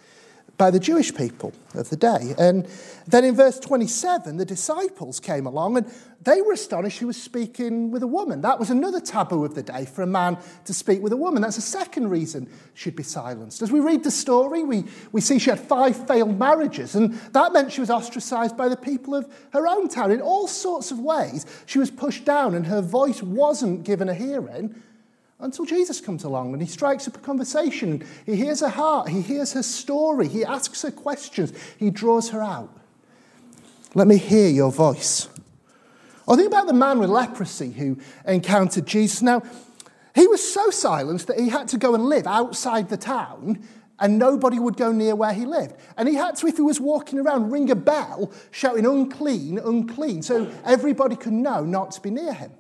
by 0.58 0.72
the 0.72 0.80
Jewish 0.80 1.14
people 1.14 1.54
of 1.74 1.90
the 1.90 1.98
day. 1.98 2.34
And 2.38 2.68
then 3.08 3.24
in 3.24 3.36
verse 3.36 3.60
27, 3.60 4.38
the 4.38 4.46
disciples 4.46 5.20
came 5.20 5.46
along 5.46 5.78
and 5.78 5.92
they 6.22 6.42
were 6.42 6.54
astonished 6.54 6.98
he 6.98 7.06
was 7.06 7.22
speaking 7.22 7.92
with 7.92 8.02
a 8.02 8.08
woman. 8.08 8.42
That 8.42 8.60
was 8.60 8.72
another 8.72 9.00
taboo 9.00 9.46
of 9.46 9.54
the 9.54 9.62
day 9.62 9.86
for 9.86 10.02
a 10.02 10.08
man 10.08 10.38
to 10.66 10.74
speak 10.74 11.02
with 11.02 11.14
a 11.14 11.18
woman. 11.18 11.44
That's 11.44 11.58
a 11.58 11.62
second 11.62 12.10
reason 12.10 12.50
she'd 12.74 12.96
be 12.96 13.04
silenced. 13.04 13.62
As 13.62 13.72
we 13.72 13.80
read 13.80 14.04
the 14.04 14.12
story, 14.12 14.64
we, 14.64 14.86
we 15.12 15.22
see 15.22 15.38
she 15.38 15.52
had 15.52 15.60
five 15.60 16.08
failed 16.08 16.40
marriages, 16.40 16.96
and 16.96 17.14
that 17.34 17.54
meant 17.54 17.72
she 17.72 17.82
was 17.82 17.92
ostracized 17.92 18.58
by 18.58 18.70
the 18.70 18.78
people 18.78 19.14
of 19.14 19.32
her 19.54 19.68
own 19.68 19.88
town. 19.88 20.12
In 20.12 20.22
all 20.22 20.48
sorts 20.48 20.90
of 20.90 21.00
ways, 21.00 21.46
she 21.68 21.78
was 21.78 21.92
pushed 21.92 22.26
down 22.26 22.56
and 22.56 22.66
her 22.66 22.82
voice 22.82 23.22
wasn't 23.22 23.84
given 23.84 24.10
a 24.10 24.16
hearing 24.16 24.82
until 25.40 25.66
Jesus 25.66 26.00
comes 26.00 26.24
along 26.24 26.54
and 26.54 26.62
he 26.62 26.68
strikes 26.68 27.08
up 27.08 27.18
a 27.18 27.20
conversation. 27.20 28.06
He 28.26 28.36
hears 28.36 28.62
her 28.62 28.70
heart, 28.70 29.10
he 29.10 29.22
hears 29.22 29.54
her 29.54 29.64
story, 29.64 30.28
he 30.28 30.46
asks 30.46 30.82
her 30.84 30.92
questions, 30.92 31.54
he 31.78 31.90
draws 31.90 32.30
her 32.30 32.42
out. 32.42 32.70
Let 33.94 34.08
me 34.08 34.18
hear 34.18 34.50
your 34.50 34.72
voice. 34.72 35.30
Or 36.28 36.36
think 36.36 36.48
about 36.48 36.68
the 36.68 36.74
man 36.74 37.00
with 37.00 37.10
leprosy 37.10 37.72
who 37.72 37.98
encountered 38.26 38.86
Jesus. 38.88 39.22
Now, 39.22 39.44
he 40.14 40.28
was 40.28 40.42
so 40.42 40.70
silenced 40.70 41.28
that 41.28 41.40
he 41.40 41.50
had 41.50 41.68
to 41.70 41.78
go 41.78 41.94
and 41.94 42.06
live 42.06 42.26
outside 42.26 42.90
the 42.90 42.98
town 42.98 43.66
and 44.00 44.18
nobody 44.18 44.60
would 44.60 44.76
go 44.76 44.92
near 44.92 45.16
where 45.16 45.34
he 45.34 45.46
lived. 45.46 45.76
And 45.98 46.10
he 46.10 46.16
had 46.16 46.36
to, 46.38 46.48
if 46.48 46.58
he 46.58 46.62
was 46.62 46.82
walking 46.82 47.20
around, 47.20 47.52
ring 47.52 47.70
a 47.70 47.76
bell 47.76 48.32
shouting, 48.52 48.86
unclean, 48.86 49.60
unclean, 49.60 50.22
so 50.22 50.52
everybody 50.66 51.16
could 51.16 51.34
know 51.34 51.64
not 51.64 51.92
to 51.92 52.02
be 52.02 52.10
near 52.10 52.34
him, 52.34 52.52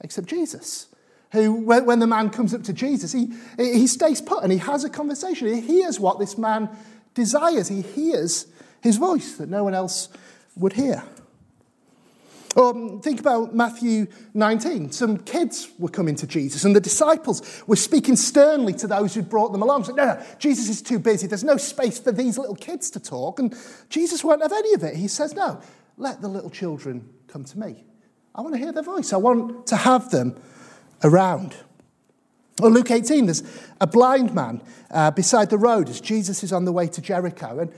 except 0.00 0.28
Jesus 0.28 0.89
who, 1.32 1.52
when 1.52 1.98
the 2.00 2.06
man 2.06 2.30
comes 2.30 2.52
up 2.52 2.62
to 2.64 2.72
Jesus, 2.72 3.12
he, 3.12 3.32
he 3.56 3.86
stays 3.86 4.20
put 4.20 4.42
and 4.42 4.52
he 4.52 4.58
has 4.58 4.84
a 4.84 4.90
conversation. 4.90 5.46
He 5.46 5.60
hears 5.60 6.00
what 6.00 6.18
this 6.18 6.36
man 6.36 6.68
desires. 7.14 7.68
He 7.68 7.82
hears 7.82 8.46
his 8.80 8.96
voice 8.96 9.36
that 9.36 9.48
no 9.48 9.64
one 9.64 9.74
else 9.74 10.08
would 10.56 10.72
hear. 10.72 11.04
Or 12.56 12.70
um, 12.70 13.00
think 13.00 13.20
about 13.20 13.54
Matthew 13.54 14.08
19. 14.34 14.90
Some 14.90 15.18
kids 15.18 15.68
were 15.78 15.88
coming 15.88 16.16
to 16.16 16.26
Jesus, 16.26 16.64
and 16.64 16.74
the 16.74 16.80
disciples 16.80 17.62
were 17.68 17.76
speaking 17.76 18.16
sternly 18.16 18.72
to 18.74 18.88
those 18.88 19.14
who 19.14 19.22
brought 19.22 19.52
them 19.52 19.62
along. 19.62 19.86
No, 19.94 20.04
no, 20.04 20.22
Jesus 20.40 20.68
is 20.68 20.82
too 20.82 20.98
busy. 20.98 21.28
There's 21.28 21.44
no 21.44 21.56
space 21.56 22.00
for 22.00 22.10
these 22.10 22.38
little 22.38 22.56
kids 22.56 22.90
to 22.90 23.00
talk. 23.00 23.38
And 23.38 23.54
Jesus 23.88 24.24
won't 24.24 24.42
have 24.42 24.52
any 24.52 24.74
of 24.74 24.82
it. 24.82 24.96
He 24.96 25.06
says, 25.06 25.34
No, 25.34 25.60
let 25.96 26.22
the 26.22 26.28
little 26.28 26.50
children 26.50 27.08
come 27.28 27.44
to 27.44 27.58
me. 27.58 27.84
I 28.34 28.40
want 28.40 28.54
to 28.54 28.58
hear 28.58 28.72
their 28.72 28.82
voice, 28.82 29.12
I 29.12 29.18
want 29.18 29.68
to 29.68 29.76
have 29.76 30.10
them 30.10 30.34
around. 31.02 31.54
Or 32.62 32.70
Luke 32.70 32.90
18, 32.90 33.26
there's 33.26 33.42
a 33.80 33.86
blind 33.86 34.34
man 34.34 34.60
uh, 34.90 35.10
beside 35.10 35.50
the 35.50 35.58
road 35.58 35.88
as 35.88 36.00
Jesus 36.00 36.42
is 36.42 36.52
on 36.52 36.64
the 36.64 36.72
way 36.72 36.88
to 36.88 37.00
Jericho. 37.00 37.58
And 37.58 37.72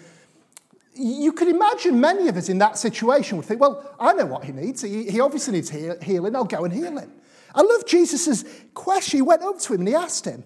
you 0.95 1.33
could 1.33 1.49
imagine 1.49 2.01
many 2.01 2.29
of 2.29 2.37
us 2.37 2.49
in 2.49 2.59
that 2.59 2.79
situation 2.79 3.37
would 3.37 3.47
think, 3.47 3.61
well, 3.61 3.95
I 3.99 4.13
know 4.13 4.27
what 4.27 4.45
he 4.45 4.53
needs. 4.53 4.83
He, 4.83 5.09
he 5.09 5.21
obviously 5.21 5.55
needs 5.55 5.71
healing. 5.71 6.35
I'll 6.35 6.45
go 6.45 6.65
and 6.65 6.73
heal 6.73 6.99
him. 6.99 7.13
I 7.55 7.63
love 7.63 7.87
Jesus' 7.87 8.45
question. 8.75 9.19
He 9.19 9.23
went 9.23 9.43
up 9.43 9.59
to 9.61 9.75
him 9.75 9.81
and 9.81 9.89
he 9.89 9.95
asked 9.95 10.25
him, 10.25 10.43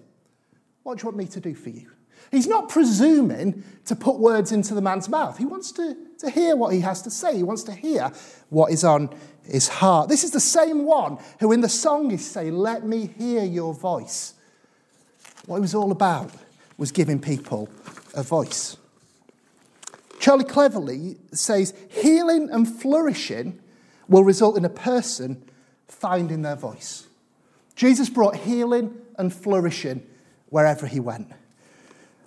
What 0.83 0.97
do 0.97 1.03
you 1.03 1.05
want 1.07 1.17
me 1.17 1.27
to 1.27 1.39
do 1.39 1.55
for 1.55 1.69
you? 1.69 1.91
He's 2.31 2.47
not 2.47 2.69
presuming 2.69 3.63
to 3.85 3.95
put 3.95 4.17
words 4.17 4.51
into 4.51 4.73
the 4.73 4.81
man's 4.81 5.07
mouth. 5.07 5.37
He 5.37 5.45
wants 5.45 5.71
to, 5.73 5.95
to 6.19 6.29
hear 6.29 6.55
what 6.55 6.73
he 6.73 6.81
has 6.81 7.01
to 7.03 7.11
say. 7.11 7.35
He 7.35 7.43
wants 7.43 7.63
to 7.63 7.71
hear 7.71 8.11
what 8.49 8.71
is 8.71 8.83
on 8.83 9.09
his 9.43 9.67
heart. 9.67 10.09
This 10.09 10.23
is 10.23 10.31
the 10.31 10.39
same 10.39 10.83
one 10.83 11.19
who 11.39 11.51
in 11.51 11.61
the 11.61 11.69
song 11.69 12.11
is 12.11 12.25
saying, 12.25 12.55
Let 12.55 12.85
me 12.85 13.07
hear 13.17 13.43
your 13.43 13.73
voice. 13.73 14.33
What 15.45 15.57
it 15.57 15.61
was 15.61 15.73
all 15.73 15.91
about 15.91 16.31
was 16.77 16.91
giving 16.91 17.19
people 17.19 17.69
a 18.13 18.23
voice. 18.23 18.77
Charlie 20.19 20.43
Cleverly 20.43 21.17
says 21.31 21.73
healing 21.89 22.49
and 22.51 22.67
flourishing 22.67 23.59
will 24.07 24.23
result 24.23 24.57
in 24.57 24.65
a 24.65 24.69
person 24.69 25.41
finding 25.87 26.41
their 26.41 26.55
voice. 26.55 27.07
Jesus 27.75 28.09
brought 28.09 28.35
healing 28.35 28.97
and 29.17 29.33
flourishing 29.33 30.05
wherever 30.49 30.87
he 30.87 30.99
went. 30.99 31.31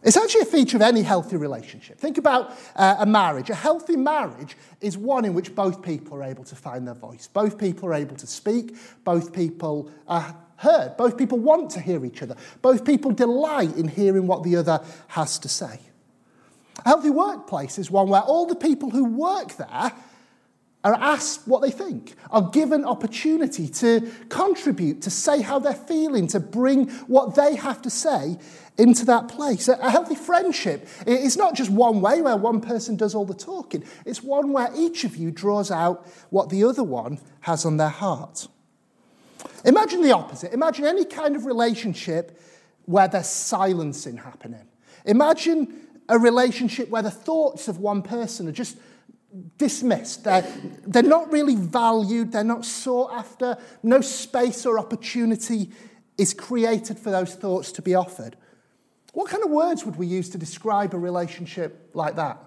It's 0.03 0.17
actually 0.17 0.43
a 0.43 0.47
feature 0.47 0.79
of 0.79 0.83
any 0.83 1.03
healthy 1.03 1.37
relationship. 1.37 1.99
Think 1.99 2.17
about 2.17 2.57
uh, 2.75 2.97
a 3.01 3.07
marriage. 3.07 3.51
A 3.51 3.55
healthy 3.55 3.97
marriage 3.97 4.57
is 4.81 4.97
one 4.97 5.27
in 5.27 5.35
which 5.35 5.55
both 5.55 5.83
people 5.83 6.17
are 6.17 6.23
able 6.23 6.45
to 6.45 6.57
find 6.57 6.87
their 6.87 6.95
voice. 6.95 7.29
Both 7.29 7.59
people 7.59 7.89
are 7.91 7.95
able 7.95 8.17
to 8.17 8.27
speak. 8.27 8.77
Both 9.05 9.35
people 9.35 9.91
are 10.09 10.35
heard. 10.57 10.97
Both 10.97 11.19
people 11.19 11.39
want 11.39 11.71
to 11.73 11.81
hear 11.81 12.05
each 12.07 12.23
other. 12.23 12.37
Both 12.63 12.85
people 12.85 13.13
delight 13.13 13.77
in 13.77 13.89
hearing 13.89 14.27
what 14.27 14.43
the 14.43 14.57
other 14.57 14.83
has 15.09 15.39
to 15.41 15.49
say. 15.49 15.81
A 16.79 16.89
healthy 16.89 17.11
workplace 17.11 17.79
is 17.79 17.91
one 17.91 18.09
where 18.09 18.23
all 18.23 18.47
the 18.47 18.55
people 18.55 18.91
who 18.91 19.05
work 19.05 19.57
there 19.57 19.93
are 20.83 20.95
asked 20.95 21.47
what 21.47 21.61
they 21.61 21.71
think, 21.71 22.15
are 22.31 22.49
given 22.51 22.85
opportunity 22.85 23.69
to 23.69 24.11
contribute, 24.29 25.03
to 25.03 25.11
say 25.11 25.43
how 25.43 25.59
they're 25.59 25.75
feeling, 25.75 26.27
to 26.29 26.41
bring 26.41 26.89
what 27.07 27.35
they 27.35 27.55
have 27.57 27.83
to 27.83 27.91
say 27.91 28.39
into 28.79 29.05
that 29.05 29.29
place. 29.29 29.69
A 29.69 29.91
healthy 29.91 30.15
friendship 30.15 30.89
is 31.07 31.37
not 31.37 31.55
just 31.55 31.71
one 31.71 32.01
way 32.01 32.23
where 32.23 32.37
one 32.37 32.63
person 32.63 32.97
does 32.97 33.15
all 33.15 33.27
the 33.27 33.35
talking, 33.35 33.85
it's 34.07 34.23
one 34.23 34.53
where 34.53 34.71
each 34.75 35.05
of 35.05 35.17
you 35.17 35.31
draws 35.31 35.71
out 35.71 36.07
what 36.31 36.49
the 36.49 36.65
other 36.65 36.85
one 36.85 37.19
has 37.41 37.67
on 37.67 37.77
their 37.77 37.89
heart. 37.89 38.49
Imagine 39.65 40.03
the 40.03 40.13
opposite. 40.13 40.55
Imagine 40.55 40.87
any 40.87 41.05
kind 41.05 41.37
of 41.37 41.45
relationship 41.45 42.41
where 42.87 43.07
there's 43.07 43.29
silencing 43.29 44.17
happening. 44.17 44.67
Imagine 45.05 45.89
a 46.09 46.19
relationship 46.19 46.89
where 46.89 47.03
the 47.03 47.11
thoughts 47.11 47.69
of 47.69 47.79
one 47.79 48.03
person 48.03 48.49
are 48.49 48.53
just 48.53 48.77
dismissed. 49.59 50.25
They're, 50.25 50.47
they're 50.87 51.03
not 51.03 51.33
really 51.33 51.55
valued, 51.55 52.33
they're 52.33 52.45
not 52.45 52.65
sought 52.65 53.13
after, 53.13 53.57
no 53.83 54.01
space 54.01 54.67
or 54.67 54.79
opportunity 54.79 55.71
is 56.19 56.35
created 56.35 56.99
for 56.99 57.11
those 57.11 57.35
thoughts 57.35 57.73
to 57.73 57.83
be 57.83 57.95
offered. 57.95 58.37
What 59.13 59.31
kind 59.31 59.43
of 59.43 59.51
words 59.51 59.85
would 59.85 59.97
we 59.97 60.07
use 60.07 60.29
to 60.31 60.39
describe 60.39 60.95
a 60.95 60.99
relationship 60.99 61.91
like 61.95 62.17
that? 62.17 62.39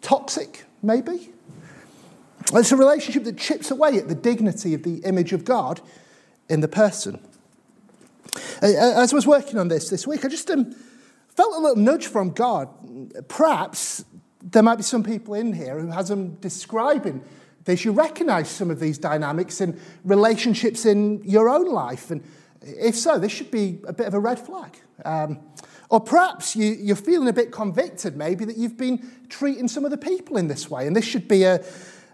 Toxic, 0.00 0.64
maybe? 0.82 1.32
It's 2.52 2.72
a 2.72 2.76
relationship 2.76 3.24
that 3.24 3.36
chips 3.36 3.70
away 3.70 3.98
at 3.98 4.08
the 4.08 4.14
dignity 4.14 4.72
of 4.74 4.84
the 4.84 4.98
image 4.98 5.32
of 5.32 5.44
God 5.44 5.80
in 6.48 6.60
the 6.60 6.68
person. 6.68 7.20
As 8.62 9.12
I 9.12 9.16
was 9.16 9.26
working 9.26 9.58
on 9.58 9.68
this 9.68 9.88
this 9.88 10.06
week, 10.06 10.24
I 10.24 10.28
just 10.28 10.50
um, 10.50 10.74
felt 11.28 11.54
a 11.54 11.58
little 11.58 11.76
nudge 11.76 12.06
from 12.06 12.30
God. 12.30 12.68
Perhaps 13.28 14.04
there 14.50 14.62
might 14.62 14.76
be 14.76 14.82
some 14.82 15.02
people 15.02 15.34
in 15.34 15.52
here 15.52 15.78
who, 15.78 15.90
as 15.90 16.10
I'm 16.10 16.34
describing 16.36 17.22
this, 17.64 17.84
you 17.84 17.92
recognize 17.92 18.48
some 18.48 18.70
of 18.70 18.78
these 18.78 18.96
dynamics 18.96 19.60
in 19.60 19.78
relationships 20.04 20.86
in 20.86 21.22
your 21.24 21.48
own 21.48 21.68
life. 21.68 22.12
And 22.12 22.22
if 22.62 22.94
so, 22.94 23.18
this 23.18 23.32
should 23.32 23.50
be 23.50 23.80
a 23.86 23.92
bit 23.92 24.06
of 24.06 24.14
a 24.14 24.20
red 24.20 24.38
flag. 24.38 24.76
Um, 25.04 25.40
or 25.90 26.00
perhaps 26.00 26.54
you, 26.54 26.76
you're 26.80 26.96
feeling 26.96 27.28
a 27.28 27.32
bit 27.32 27.50
convicted, 27.50 28.16
maybe, 28.16 28.44
that 28.44 28.56
you've 28.56 28.76
been 28.76 29.08
treating 29.28 29.68
some 29.68 29.84
of 29.84 29.90
the 29.90 29.98
people 29.98 30.36
in 30.36 30.46
this 30.46 30.70
way. 30.70 30.86
And 30.86 30.94
this 30.94 31.04
should 31.04 31.26
be 31.26 31.42
a, 31.42 31.64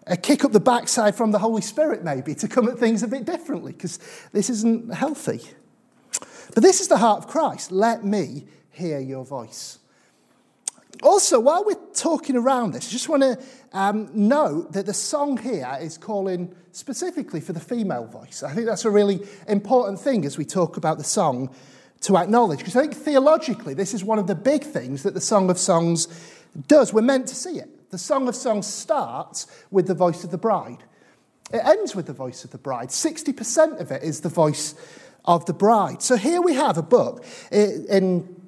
a 0.06 0.16
kick 0.16 0.44
up 0.44 0.52
the 0.52 0.60
backside 0.60 1.14
from 1.14 1.32
the 1.32 1.38
Holy 1.38 1.62
Spirit, 1.62 2.02
maybe, 2.02 2.34
to 2.36 2.48
come 2.48 2.68
at 2.68 2.78
things 2.78 3.02
a 3.02 3.08
bit 3.08 3.26
differently, 3.26 3.72
because 3.72 3.98
this 4.32 4.48
isn't 4.48 4.94
healthy. 4.94 5.42
But 6.54 6.62
this 6.62 6.80
is 6.80 6.88
the 6.88 6.98
heart 6.98 7.24
of 7.24 7.28
Christ. 7.28 7.72
Let 7.72 8.04
me 8.04 8.46
hear 8.70 8.98
your 8.98 9.24
voice. 9.24 9.78
Also, 11.02 11.40
while 11.40 11.64
we're 11.64 11.74
talking 11.94 12.36
around 12.36 12.72
this, 12.72 12.88
I 12.88 12.90
just 12.90 13.08
want 13.08 13.22
to 13.22 13.38
um, 13.72 14.10
note 14.12 14.72
that 14.72 14.86
the 14.86 14.94
song 14.94 15.36
here 15.36 15.76
is 15.80 15.98
calling 15.98 16.54
specifically 16.72 17.40
for 17.40 17.52
the 17.52 17.60
female 17.60 18.06
voice. 18.06 18.42
I 18.42 18.52
think 18.52 18.66
that's 18.66 18.84
a 18.84 18.90
really 18.90 19.20
important 19.48 19.98
thing 20.00 20.24
as 20.24 20.38
we 20.38 20.44
talk 20.44 20.76
about 20.76 20.98
the 20.98 21.04
song 21.04 21.54
to 22.02 22.16
acknowledge, 22.16 22.58
because 22.58 22.76
I 22.76 22.82
think 22.82 22.94
theologically, 22.94 23.74
this 23.74 23.94
is 23.94 24.04
one 24.04 24.18
of 24.18 24.26
the 24.26 24.34
big 24.34 24.64
things 24.64 25.02
that 25.04 25.14
the 25.14 25.20
Song 25.20 25.50
of 25.50 25.58
Songs 25.58 26.08
does. 26.66 26.92
We're 26.92 27.02
meant 27.02 27.28
to 27.28 27.34
see 27.34 27.58
it. 27.58 27.90
The 27.90 27.98
Song 27.98 28.28
of 28.28 28.34
Songs 28.34 28.66
starts 28.66 29.46
with 29.70 29.86
the 29.86 29.94
voice 29.94 30.24
of 30.24 30.30
the 30.30 30.38
bride, 30.38 30.84
it 31.52 31.60
ends 31.64 31.94
with 31.94 32.06
the 32.06 32.12
voice 32.12 32.44
of 32.44 32.50
the 32.50 32.58
bride. 32.58 32.88
60% 32.88 33.80
of 33.80 33.90
it 33.90 34.02
is 34.02 34.20
the 34.20 34.28
voice 34.28 34.74
of 35.24 35.44
the 35.46 35.52
bride. 35.52 36.02
So 36.02 36.16
here 36.16 36.40
we 36.40 36.54
have 36.54 36.78
a 36.78 36.82
book 36.82 37.24
in 37.50 38.41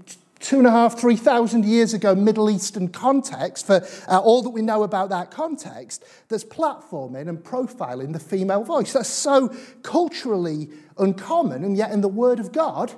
two 0.44 0.58
and 0.58 0.66
a 0.66 0.70
half, 0.70 0.98
three 0.98 1.16
thousand 1.16 1.64
years 1.64 1.94
ago 1.94 2.14
Middle 2.14 2.50
Eastern 2.50 2.88
context, 2.88 3.66
for 3.66 3.86
uh, 4.08 4.18
all 4.18 4.42
that 4.42 4.50
we 4.50 4.60
know 4.60 4.82
about 4.82 5.08
that 5.08 5.30
context, 5.30 6.04
that's 6.28 6.44
platforming 6.44 7.28
and 7.28 7.38
profiling 7.42 8.12
the 8.12 8.20
female 8.20 8.62
voice. 8.62 8.92
That's 8.92 9.08
so 9.08 9.48
culturally 9.82 10.68
uncommon, 10.98 11.64
and 11.64 11.76
yet 11.76 11.90
in 11.92 12.02
the 12.02 12.08
Word 12.08 12.38
of 12.38 12.52
God, 12.52 12.92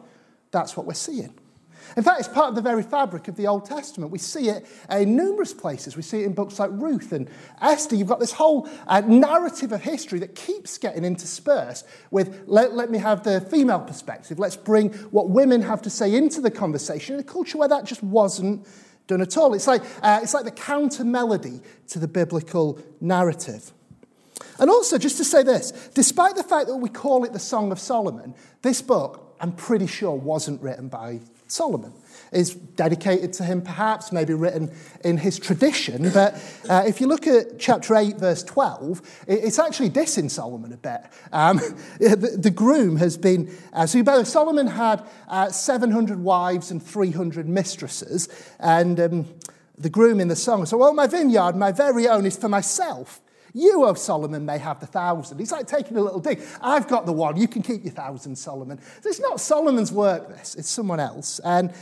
that's 0.50 0.76
what 0.76 0.86
we're 0.86 0.94
seeing. 0.94 1.34
In 1.96 2.02
fact, 2.02 2.20
it's 2.20 2.28
part 2.28 2.48
of 2.48 2.54
the 2.54 2.62
very 2.62 2.82
fabric 2.82 3.28
of 3.28 3.36
the 3.36 3.46
Old 3.46 3.64
Testament. 3.64 4.10
We 4.10 4.18
see 4.18 4.48
it 4.48 4.66
in 4.90 5.16
numerous 5.16 5.54
places. 5.54 5.96
We 5.96 6.02
see 6.02 6.22
it 6.22 6.26
in 6.26 6.32
books 6.32 6.58
like 6.58 6.70
Ruth 6.72 7.12
and 7.12 7.28
Esther. 7.60 7.96
You've 7.96 8.08
got 8.08 8.20
this 8.20 8.32
whole 8.32 8.68
uh, 8.86 9.00
narrative 9.00 9.72
of 9.72 9.82
history 9.82 10.18
that 10.20 10.34
keeps 10.34 10.78
getting 10.78 11.04
interspersed 11.04 11.86
with 12.10 12.44
let, 12.46 12.74
let 12.74 12.90
me 12.90 12.98
have 12.98 13.22
the 13.22 13.40
female 13.40 13.80
perspective. 13.80 14.38
Let's 14.38 14.56
bring 14.56 14.92
what 15.10 15.30
women 15.30 15.62
have 15.62 15.82
to 15.82 15.90
say 15.90 16.14
into 16.14 16.40
the 16.40 16.50
conversation 16.50 17.14
in 17.14 17.20
a 17.20 17.24
culture 17.24 17.58
where 17.58 17.68
that 17.68 17.84
just 17.84 18.02
wasn't 18.02 18.66
done 19.06 19.20
at 19.20 19.36
all. 19.36 19.54
It's 19.54 19.66
like, 19.66 19.82
uh, 20.02 20.20
it's 20.22 20.34
like 20.34 20.44
the 20.44 20.50
counter 20.50 21.04
melody 21.04 21.60
to 21.88 21.98
the 21.98 22.08
biblical 22.08 22.80
narrative. 23.00 23.72
And 24.58 24.70
also, 24.70 24.98
just 24.98 25.16
to 25.18 25.24
say 25.24 25.42
this, 25.42 25.70
despite 25.94 26.36
the 26.36 26.42
fact 26.42 26.66
that 26.66 26.76
we 26.76 26.88
call 26.88 27.24
it 27.24 27.32
the 27.32 27.38
Song 27.38 27.72
of 27.72 27.78
Solomon, 27.78 28.34
this 28.62 28.82
book, 28.82 29.36
I'm 29.40 29.52
pretty 29.52 29.86
sure, 29.86 30.14
wasn't 30.14 30.62
written 30.62 30.88
by 30.88 31.20
Solomon 31.48 31.92
is 32.32 32.54
dedicated 32.54 33.32
to 33.34 33.44
him, 33.44 33.62
perhaps, 33.62 34.10
maybe 34.12 34.34
written 34.34 34.70
in 35.04 35.18
his 35.18 35.38
tradition. 35.38 36.10
But 36.10 36.34
uh, 36.68 36.84
if 36.86 37.00
you 37.00 37.06
look 37.06 37.26
at 37.26 37.58
chapter 37.58 37.94
8, 37.94 38.16
verse 38.16 38.42
12, 38.42 39.24
it's 39.28 39.58
actually 39.58 39.90
dissing 39.90 40.30
Solomon 40.30 40.72
a 40.72 40.76
bit. 40.76 41.02
Um, 41.32 41.56
the, 42.00 42.36
the, 42.38 42.50
groom 42.50 42.96
has 42.96 43.16
been, 43.16 43.54
uh, 43.72 43.86
so 43.86 44.02
Solomon 44.24 44.66
had 44.66 45.06
uh, 45.28 45.50
700 45.50 46.20
wives 46.20 46.70
and 46.70 46.82
300 46.82 47.48
mistresses. 47.48 48.28
And 48.58 48.98
um, 48.98 49.26
the 49.78 49.90
groom 49.90 50.20
in 50.20 50.28
the 50.28 50.36
song 50.36 50.66
said, 50.66 50.76
Well, 50.76 50.94
my 50.94 51.06
vineyard, 51.06 51.54
my 51.54 51.72
very 51.72 52.08
own, 52.08 52.26
is 52.26 52.36
for 52.36 52.48
myself. 52.48 53.20
You, 53.56 53.86
O 53.86 53.94
Solomon, 53.94 54.44
may 54.44 54.58
have 54.58 54.80
the 54.80 54.86
thousand. 54.86 55.38
He's 55.38 55.50
like 55.50 55.66
taking 55.66 55.96
a 55.96 56.02
little 56.02 56.20
dig. 56.20 56.42
I've 56.60 56.86
got 56.88 57.06
the 57.06 57.12
one. 57.14 57.38
You 57.38 57.48
can 57.48 57.62
keep 57.62 57.84
your 57.84 57.92
thousand, 57.94 58.36
Solomon. 58.36 58.78
So 59.00 59.08
it's 59.08 59.18
not 59.18 59.40
Solomon's 59.40 59.90
work, 59.90 60.28
this. 60.28 60.54
It's 60.56 60.68
someone 60.68 61.00
else. 61.00 61.38
And 61.38 61.72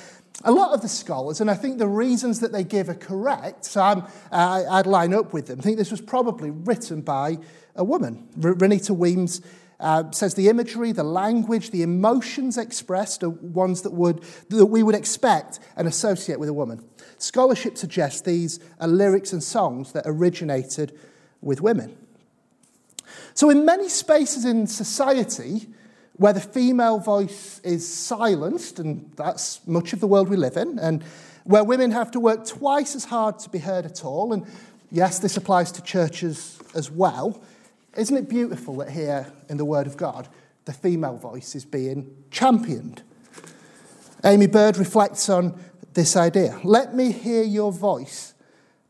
a 0.45 0.53
lot 0.53 0.73
of 0.73 0.83
the 0.83 0.89
scholars, 0.89 1.41
and 1.41 1.51
I 1.51 1.55
think 1.55 1.79
the 1.79 1.89
reasons 1.89 2.39
that 2.41 2.53
they 2.53 2.63
give 2.63 2.89
are 2.89 2.95
correct, 2.95 3.65
so 3.65 3.81
I'm, 3.81 4.05
uh, 4.31 4.65
I'd 4.71 4.87
line 4.87 5.13
up 5.13 5.33
with 5.33 5.49
them. 5.49 5.59
I 5.59 5.63
think 5.63 5.77
this 5.77 5.91
was 5.91 6.01
probably 6.01 6.51
written 6.51 7.01
by 7.01 7.39
a 7.75 7.83
woman. 7.83 8.29
R- 8.41 8.55
Renita 8.55 8.97
Weems 8.97 9.41
uh, 9.81 10.13
says 10.13 10.35
the 10.35 10.49
imagery, 10.49 10.93
the 10.93 11.03
language, 11.03 11.73
the 11.73 11.83
emotions 11.83 12.57
expressed 12.57 13.25
are 13.25 13.31
ones 13.31 13.83
that, 13.83 13.93
would, 13.93 14.23
that 14.49 14.67
we 14.67 14.85
would 14.85 14.95
expect 14.95 15.59
and 15.77 15.89
associate 15.89 16.39
with 16.39 16.49
a 16.49 16.55
woman. 16.55 16.85
Scholarship 17.19 17.77
suggests 17.77 18.21
these 18.21 18.61
are 18.79 18.87
lyrics 18.87 19.33
and 19.33 19.43
songs 19.43 19.91
that 19.91 20.05
originated 20.07 20.97
with 21.45 21.61
women. 21.61 21.97
So, 23.35 23.51
in 23.51 23.65
many 23.65 23.89
spaces 23.89 24.45
in 24.45 24.67
society 24.67 25.69
where 26.17 26.33
the 26.33 26.41
female 26.41 26.99
voice 26.99 27.61
is 27.65 27.87
silenced, 27.93 28.79
and 28.79 29.13
that's 29.17 29.67
much 29.67 29.93
of 29.93 30.01
the 30.01 30.07
world 30.07 30.29
we 30.29 30.37
live 30.37 30.57
in, 30.57 30.79
and 30.79 31.03
where 31.45 31.65
women 31.65 31.91
have 31.91 32.11
to 32.13 32.21
work 32.21 32.47
twice 32.47 32.95
as 32.95 33.05
hard 33.05 33.39
to 33.41 33.51
be 33.51 33.59
heard 33.59 33.85
at 33.85 34.05
all, 34.05 34.33
and 34.33 34.47
yes, 34.91 35.19
this 35.19 35.37
applies 35.37 35.73
to 35.73 35.83
churches 35.83 36.59
as 36.75 36.91
well, 36.91 37.43
isn't 37.97 38.17
it 38.17 38.29
beautiful 38.29 38.77
that 38.77 38.91
here 38.91 39.27
in 39.49 39.57
the 39.57 39.65
Word 39.65 39.87
of 39.87 39.97
God, 39.97 40.29
the 40.65 40.73
female 40.73 41.17
voice 41.17 41.55
is 41.55 41.65
being 41.65 42.25
championed? 42.31 43.03
Aimee 44.25 44.47
Byrd 44.47 44.77
reflects 44.77 45.29
on 45.29 45.59
this 45.93 46.17
idea. 46.17 46.59
Let 46.65 46.95
me 46.95 47.13
hear 47.13 47.43
your 47.43 47.73
voice. 47.73 48.34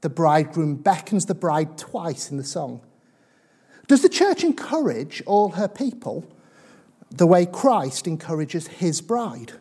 The 0.04 0.10
bridegroom 0.10 0.74
beckons 0.74 1.24
the 1.24 1.34
bride 1.34 1.78
twice 1.78 2.30
in 2.30 2.36
the 2.36 2.44
song. 2.44 2.82
Does 3.86 4.02
the 4.02 4.10
church 4.10 4.44
encourage 4.44 5.22
all 5.24 5.52
her 5.52 5.66
people 5.66 6.30
the 7.10 7.26
way 7.26 7.46
Christ 7.46 8.06
encourages 8.06 8.66
his 8.66 9.00
bride? 9.00 9.52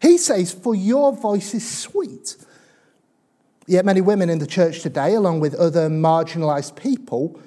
He 0.00 0.16
says, 0.16 0.54
For 0.54 0.74
your 0.74 1.12
voice 1.12 1.52
is 1.52 1.68
sweet. 1.68 2.38
Yet 3.66 3.84
many 3.84 4.00
women 4.00 4.30
in 4.30 4.38
the 4.38 4.46
church 4.46 4.80
today, 4.80 5.12
along 5.12 5.40
with 5.40 5.54
other 5.54 5.90
marginalized 5.90 6.74
people, 6.74 7.38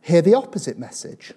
hear 0.00 0.20
the 0.20 0.34
opposite 0.34 0.80
message. 0.80 1.32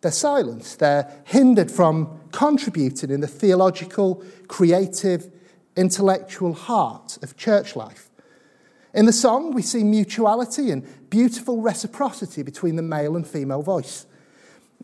They're 0.00 0.10
silenced, 0.10 0.80
they're 0.80 1.22
hindered 1.26 1.70
from 1.70 2.22
contributing 2.32 3.10
in 3.10 3.20
the 3.20 3.28
theological, 3.28 4.24
creative, 4.48 5.30
intellectual 5.76 6.54
heart 6.54 7.18
of 7.22 7.36
church 7.36 7.76
life. 7.76 8.05
In 8.96 9.04
the 9.04 9.12
song, 9.12 9.52
we 9.52 9.60
see 9.60 9.84
mutuality 9.84 10.70
and 10.70 10.82
beautiful 11.10 11.60
reciprocity 11.60 12.42
between 12.42 12.76
the 12.76 12.82
male 12.82 13.14
and 13.14 13.26
female 13.26 13.62
voice. 13.62 14.06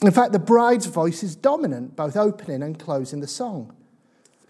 In 0.02 0.11
fact, 0.11 0.33
the 0.33 0.38
bride's 0.38 0.85
voice 0.85 1.23
is 1.23 1.35
dominant, 1.35 1.97
both 1.97 2.14
opening 2.14 2.62
and 2.62 2.78
closing 2.78 3.21
the 3.21 3.26
song. 3.26 3.75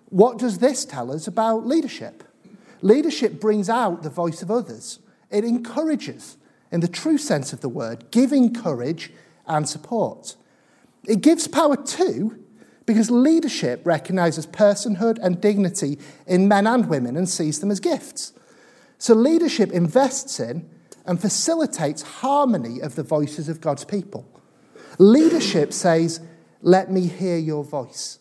What 0.09 0.37
does 0.37 0.59
this 0.59 0.85
tell 0.85 1.13
us 1.13 1.29
about 1.29 1.65
leadership? 1.65 2.25
Leadership 2.81 3.41
brings 3.41 3.69
out 3.69 4.03
the 4.03 4.11
voice 4.11 4.43
of 4.43 4.51
others, 4.51 4.99
it 5.31 5.45
encourages, 5.45 6.37
in 6.73 6.81
the 6.81 6.89
true 6.89 7.17
sense 7.17 7.53
of 7.53 7.61
the 7.61 7.69
word, 7.69 8.11
giving 8.11 8.53
courage 8.53 9.13
and 9.47 9.69
support. 9.69 10.35
It 11.07 11.21
gives 11.21 11.47
power 11.47 11.77
too, 11.77 12.45
because 12.85 13.13
leadership 13.13 13.83
recognizes 13.85 14.45
personhood 14.45 15.19
and 15.23 15.41
dignity 15.41 16.01
in 16.27 16.49
men 16.49 16.67
and 16.67 16.89
women 16.89 17.17
and 17.17 17.29
sees 17.29 17.61
them 17.61 17.71
as 17.71 17.79
gifts. 17.79 18.33
So 19.03 19.15
leadership 19.15 19.73
invests 19.73 20.39
in 20.39 20.71
and 21.07 21.21
facilitates 21.21 22.03
harmony 22.03 22.79
of 22.79 22.95
the 22.95 23.03
voices 23.03 23.49
of 23.49 23.61
God's 23.61 23.85
people. 23.85 24.25
Leadership 24.97 25.73
says, 25.73 26.21
Let 26.61 26.89
me 26.89 27.09
hear 27.09 27.37
your 27.37 27.65
voice, 27.65 28.21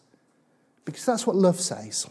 because 0.84 1.06
that's 1.06 1.28
what 1.28 1.36
love 1.36 1.60
says. 1.60 2.08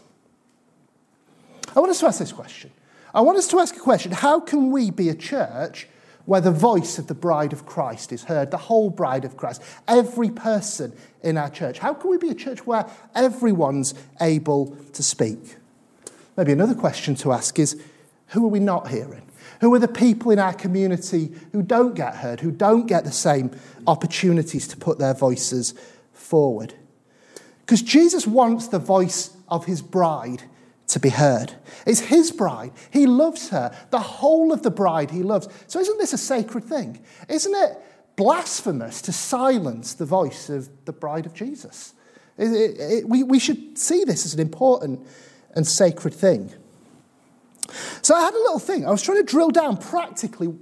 I 1.75 1.81
want 1.81 1.91
us 1.91 1.99
to 1.99 2.05
ask 2.05 2.19
this 2.19 2.31
question. 2.31 2.71
I 3.13 3.19
want 3.19 3.37
us 3.37 3.49
to 3.49 3.59
ask 3.59 3.75
a 3.75 3.79
question 3.79 4.13
How 4.13 4.39
can 4.39 4.71
we 4.71 4.89
be 4.89 5.09
a 5.09 5.15
church 5.15 5.89
where 6.23 6.39
the 6.39 6.49
voice 6.49 6.97
of 6.97 7.07
the 7.07 7.13
bride 7.13 7.51
of 7.51 7.65
Christ 7.65 8.13
is 8.13 8.23
heard, 8.23 8.51
the 8.51 8.57
whole 8.57 8.89
bride 8.89 9.25
of 9.25 9.35
Christ, 9.35 9.61
every 9.85 10.29
person 10.29 10.93
in 11.21 11.37
our 11.37 11.49
church? 11.49 11.79
How 11.79 11.93
can 11.93 12.09
we 12.09 12.17
be 12.17 12.29
a 12.29 12.35
church 12.35 12.65
where 12.65 12.89
everyone's 13.15 13.93
able 14.21 14.77
to 14.93 15.03
speak? 15.03 15.57
Maybe 16.37 16.53
another 16.53 16.75
question 16.75 17.15
to 17.15 17.33
ask 17.33 17.59
is 17.59 17.83
who 18.31 18.45
are 18.45 18.49
we 18.49 18.59
not 18.59 18.89
hearing? 18.89 19.29
Who 19.61 19.73
are 19.73 19.79
the 19.79 19.87
people 19.87 20.31
in 20.31 20.39
our 20.39 20.53
community 20.53 21.31
who 21.51 21.61
don't 21.61 21.93
get 21.93 22.15
heard, 22.15 22.39
who 22.39 22.51
don't 22.51 22.87
get 22.87 23.03
the 23.03 23.11
same 23.11 23.51
opportunities 23.85 24.67
to 24.69 24.77
put 24.77 24.99
their 24.99 25.13
voices 25.13 25.73
forward? 26.13 26.73
Because 27.59 27.81
Jesus 27.81 28.25
wants 28.25 28.67
the 28.67 28.79
voice 28.79 29.35
of 29.47 29.65
his 29.65 29.81
bride 29.81 30.43
to 30.87 30.99
be 30.99 31.09
heard. 31.09 31.53
It's 31.85 32.01
his 32.01 32.31
bride. 32.31 32.71
He 32.91 33.05
loves 33.05 33.49
her. 33.49 33.75
The 33.91 33.99
whole 33.99 34.51
of 34.51 34.63
the 34.63 34.71
bride 34.71 35.11
he 35.11 35.23
loves. 35.23 35.47
So, 35.67 35.79
isn't 35.79 35.99
this 35.99 36.13
a 36.13 36.17
sacred 36.17 36.65
thing? 36.65 37.01
Isn't 37.29 37.53
it 37.55 37.77
blasphemous 38.15 39.01
to 39.03 39.13
silence 39.13 39.93
the 39.93 40.05
voice 40.05 40.49
of 40.49 40.69
the 40.85 40.91
bride 40.93 41.25
of 41.25 41.33
Jesus? 41.33 41.93
It, 42.37 42.51
it, 42.51 42.79
it, 42.79 43.09
we, 43.09 43.23
we 43.23 43.39
should 43.39 43.77
see 43.77 44.03
this 44.03 44.25
as 44.25 44.33
an 44.33 44.39
important 44.39 45.05
and 45.55 45.65
sacred 45.65 46.13
thing. 46.13 46.51
So 48.01 48.15
I 48.15 48.21
had 48.21 48.33
a 48.33 48.37
little 48.37 48.59
thing. 48.59 48.85
I 48.85 48.91
was 48.91 49.01
trying 49.01 49.17
to 49.17 49.23
drill 49.23 49.49
down 49.49 49.77
practically 49.77 50.53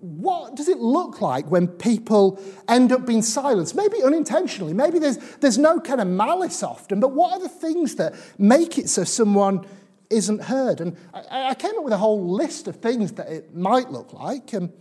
what 0.00 0.54
does 0.54 0.68
it 0.68 0.78
look 0.78 1.20
like 1.20 1.50
when 1.50 1.66
people 1.66 2.40
end 2.68 2.92
up 2.92 3.04
being 3.04 3.22
silenced? 3.22 3.74
Maybe 3.74 4.02
unintentionally, 4.02 4.72
maybe 4.72 4.98
there's, 4.98 5.16
there's 5.38 5.58
no 5.58 5.80
kind 5.80 6.00
of 6.00 6.06
malice 6.06 6.62
often, 6.62 7.00
but 7.00 7.12
what 7.12 7.32
are 7.32 7.40
the 7.40 7.48
things 7.48 7.96
that 7.96 8.14
make 8.38 8.78
it 8.78 8.88
so 8.88 9.02
someone 9.02 9.66
isn't 10.08 10.42
heard? 10.44 10.80
And 10.80 10.96
I, 11.12 11.50
I 11.50 11.54
came 11.54 11.76
up 11.76 11.82
with 11.82 11.92
a 11.92 11.98
whole 11.98 12.28
list 12.30 12.68
of 12.68 12.76
things 12.76 13.12
that 13.12 13.28
it 13.28 13.54
might 13.54 13.90
look 13.90 14.12
like. 14.12 14.52
And 14.52 14.72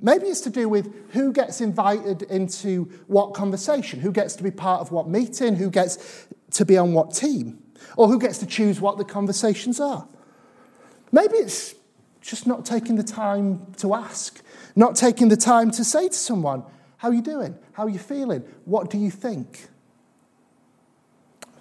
maybe 0.00 0.26
it's 0.26 0.40
to 0.42 0.50
do 0.50 0.68
with 0.68 1.12
who 1.12 1.32
gets 1.32 1.60
invited 1.60 2.22
into 2.22 2.86
what 3.06 3.34
conversation, 3.34 4.00
who 4.00 4.10
gets 4.10 4.34
to 4.36 4.42
be 4.42 4.50
part 4.50 4.80
of 4.80 4.90
what 4.90 5.08
meeting, 5.08 5.54
who 5.54 5.70
gets 5.70 6.26
to 6.52 6.64
be 6.64 6.76
on 6.76 6.92
what 6.92 7.14
team, 7.14 7.62
or 7.96 8.08
who 8.08 8.18
gets 8.18 8.38
to 8.38 8.46
choose 8.46 8.80
what 8.80 8.98
the 8.98 9.04
conversations 9.04 9.78
are. 9.78 10.08
Maybe 11.16 11.36
it's 11.36 11.74
just 12.20 12.46
not 12.46 12.66
taking 12.66 12.96
the 12.96 13.02
time 13.02 13.72
to 13.78 13.94
ask, 13.94 14.42
not 14.76 14.96
taking 14.96 15.28
the 15.28 15.36
time 15.36 15.70
to 15.70 15.82
say 15.82 16.08
to 16.08 16.14
someone, 16.14 16.62
How 16.98 17.08
are 17.08 17.14
you 17.14 17.22
doing? 17.22 17.56
How 17.72 17.86
are 17.86 17.88
you 17.88 17.98
feeling? 17.98 18.42
What 18.66 18.90
do 18.90 18.98
you 18.98 19.10
think? 19.10 19.68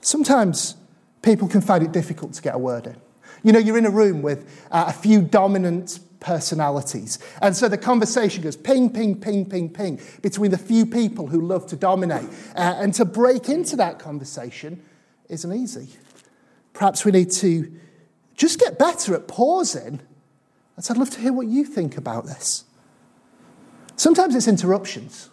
Sometimes 0.01 0.75
people 1.21 1.47
can 1.47 1.61
find 1.61 1.85
it 1.85 1.93
difficult 1.93 2.33
to 2.33 2.41
get 2.41 2.53
a 2.53 2.57
word 2.57 2.85
in. 2.85 2.97
You 3.43 3.53
know, 3.53 3.59
you're 3.59 3.77
in 3.77 3.85
a 3.85 3.89
room 3.89 4.21
with 4.21 4.67
uh, 4.71 4.87
a 4.89 4.93
few 4.93 5.21
dominant 5.21 5.99
personalities. 6.19 7.17
And 7.41 7.55
so 7.55 7.69
the 7.69 7.77
conversation 7.77 8.43
goes 8.43 8.57
ping, 8.57 8.89
ping, 8.89 9.21
ping, 9.21 9.49
ping, 9.49 9.69
ping 9.69 10.01
between 10.21 10.51
the 10.51 10.57
few 10.57 10.85
people 10.85 11.27
who 11.27 11.39
love 11.39 11.65
to 11.67 11.77
dominate. 11.77 12.27
Uh, 12.57 12.75
and 12.77 12.93
to 12.95 13.05
break 13.05 13.47
into 13.47 13.77
that 13.77 13.99
conversation 13.99 14.83
isn't 15.29 15.53
easy. 15.53 15.87
Perhaps 16.73 17.05
we 17.05 17.13
need 17.13 17.31
to 17.31 17.71
just 18.35 18.59
get 18.59 18.77
better 18.77 19.15
at 19.15 19.27
pausing. 19.27 19.99
And 20.75 20.87
I'd 20.89 20.97
love 20.97 21.09
to 21.11 21.21
hear 21.21 21.33
what 21.33 21.47
you 21.47 21.63
think 21.63 21.97
about 21.97 22.25
this. 22.25 22.65
Sometimes 23.95 24.35
it's 24.35 24.47
interruptions. 24.47 25.29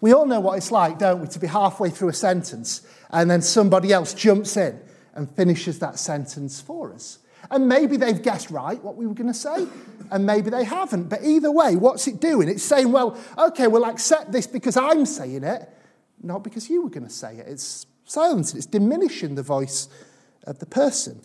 We 0.00 0.12
all 0.12 0.26
know 0.26 0.40
what 0.40 0.58
it's 0.58 0.70
like, 0.70 0.98
don't 0.98 1.20
we, 1.20 1.28
to 1.28 1.38
be 1.38 1.46
halfway 1.46 1.90
through 1.90 2.08
a 2.08 2.14
sentence 2.14 2.86
and 3.10 3.30
then 3.30 3.42
somebody 3.42 3.92
else 3.92 4.14
jumps 4.14 4.56
in 4.56 4.80
and 5.14 5.30
finishes 5.30 5.78
that 5.80 5.98
sentence 5.98 6.60
for 6.60 6.92
us. 6.92 7.18
And 7.50 7.68
maybe 7.68 7.96
they've 7.96 8.20
guessed 8.20 8.50
right 8.50 8.82
what 8.82 8.96
we 8.96 9.06
were 9.06 9.14
going 9.14 9.28
to 9.28 9.34
say, 9.34 9.66
and 10.10 10.26
maybe 10.26 10.50
they 10.50 10.64
haven't. 10.64 11.08
But 11.08 11.24
either 11.24 11.50
way, 11.50 11.76
what's 11.76 12.06
it 12.06 12.20
doing? 12.20 12.48
It's 12.48 12.62
saying, 12.62 12.92
well, 12.92 13.18
okay, 13.38 13.68
we'll 13.68 13.86
accept 13.86 14.32
this 14.32 14.46
because 14.46 14.76
I'm 14.76 15.06
saying 15.06 15.44
it, 15.44 15.68
not 16.22 16.44
because 16.44 16.68
you 16.68 16.82
were 16.82 16.90
going 16.90 17.06
to 17.06 17.12
say 17.12 17.36
it. 17.36 17.46
It's 17.48 17.86
silencing, 18.04 18.58
it's 18.58 18.66
diminishing 18.66 19.34
the 19.34 19.42
voice 19.42 19.88
of 20.44 20.58
the 20.58 20.66
person. 20.66 21.22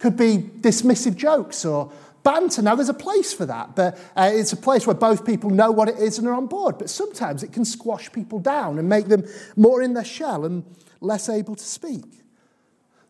Could 0.00 0.16
be 0.16 0.38
dismissive 0.38 1.16
jokes 1.16 1.64
or 1.64 1.92
banter. 2.22 2.62
Now, 2.62 2.74
there's 2.74 2.88
a 2.88 2.94
place 2.94 3.32
for 3.32 3.46
that, 3.46 3.76
but 3.76 3.98
uh, 4.16 4.30
it's 4.32 4.52
a 4.52 4.56
place 4.56 4.86
where 4.86 4.94
both 4.94 5.24
people 5.24 5.50
know 5.50 5.70
what 5.70 5.88
it 5.88 5.98
is 5.98 6.18
and 6.18 6.26
are 6.26 6.34
on 6.34 6.46
board. 6.46 6.78
But 6.78 6.90
sometimes 6.90 7.42
it 7.42 7.52
can 7.52 7.64
squash 7.64 8.10
people 8.12 8.38
down 8.38 8.78
and 8.78 8.88
make 8.88 9.06
them 9.06 9.24
more 9.56 9.82
in 9.82 9.94
their 9.94 10.04
shell 10.04 10.44
and 10.44 10.64
less 11.00 11.28
able 11.28 11.54
to 11.54 11.64
speak. 11.64 12.20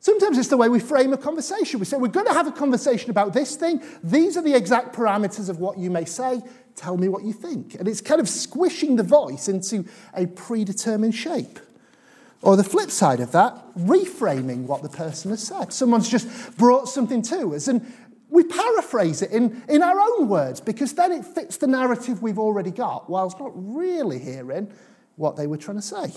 Sometimes 0.00 0.38
it's 0.38 0.48
the 0.48 0.56
way 0.56 0.70
we 0.70 0.80
frame 0.80 1.12
a 1.12 1.18
conversation. 1.18 1.78
We 1.78 1.84
say, 1.84 1.98
We're 1.98 2.08
going 2.08 2.26
to 2.26 2.32
have 2.32 2.46
a 2.46 2.52
conversation 2.52 3.10
about 3.10 3.34
this 3.34 3.54
thing. 3.54 3.82
These 4.02 4.36
are 4.36 4.42
the 4.42 4.54
exact 4.54 4.94
parameters 4.94 5.50
of 5.50 5.58
what 5.58 5.78
you 5.78 5.90
may 5.90 6.06
say. 6.06 6.40
Tell 6.74 6.96
me 6.96 7.08
what 7.08 7.22
you 7.22 7.34
think. 7.34 7.74
And 7.74 7.86
it's 7.86 8.00
kind 8.00 8.20
of 8.20 8.28
squishing 8.28 8.96
the 8.96 9.02
voice 9.02 9.48
into 9.48 9.84
a 10.14 10.26
predetermined 10.26 11.14
shape. 11.14 11.58
Or 12.42 12.56
the 12.56 12.64
flip 12.64 12.90
side 12.90 13.20
of 13.20 13.32
that, 13.32 13.54
reframing 13.76 14.62
what 14.64 14.82
the 14.82 14.88
person 14.88 15.30
has 15.30 15.42
said. 15.42 15.72
Someone's 15.72 16.08
just 16.08 16.56
brought 16.56 16.88
something 16.88 17.20
to 17.22 17.54
us, 17.54 17.68
and 17.68 17.92
we 18.30 18.44
paraphrase 18.44 19.22
it 19.22 19.30
in, 19.30 19.62
in 19.68 19.82
our 19.82 19.98
own 20.00 20.28
words 20.28 20.60
because 20.60 20.94
then 20.94 21.12
it 21.12 21.24
fits 21.24 21.58
the 21.58 21.66
narrative 21.66 22.22
we've 22.22 22.38
already 22.38 22.70
got, 22.70 23.10
whilst 23.10 23.38
not 23.38 23.52
really 23.54 24.18
hearing 24.18 24.72
what 25.16 25.36
they 25.36 25.46
were 25.46 25.58
trying 25.58 25.76
to 25.76 25.82
say. 25.82 26.12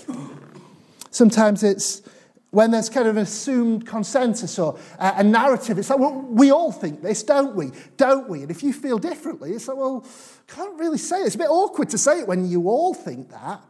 Sometimes 1.10 1.62
it's 1.62 2.02
when 2.50 2.70
there's 2.70 2.88
kind 2.88 3.08
of 3.08 3.16
an 3.16 3.24
assumed 3.24 3.84
consensus 3.84 4.60
or 4.60 4.78
a 5.00 5.24
narrative, 5.24 5.76
it's 5.76 5.90
like, 5.90 5.98
well, 5.98 6.20
we 6.20 6.52
all 6.52 6.70
think 6.70 7.02
this, 7.02 7.24
don't 7.24 7.56
we? 7.56 7.72
Don't 7.96 8.28
we? 8.28 8.42
And 8.42 8.50
if 8.50 8.62
you 8.62 8.72
feel 8.72 8.96
differently, 8.98 9.50
it's 9.50 9.66
like, 9.66 9.76
well, 9.76 10.06
can't 10.46 10.78
really 10.78 10.98
say 10.98 11.20
it. 11.20 11.26
It's 11.26 11.34
a 11.34 11.38
bit 11.38 11.50
awkward 11.50 11.90
to 11.90 11.98
say 11.98 12.20
it 12.20 12.28
when 12.28 12.48
you 12.48 12.68
all 12.68 12.94
think 12.94 13.30
that 13.30 13.60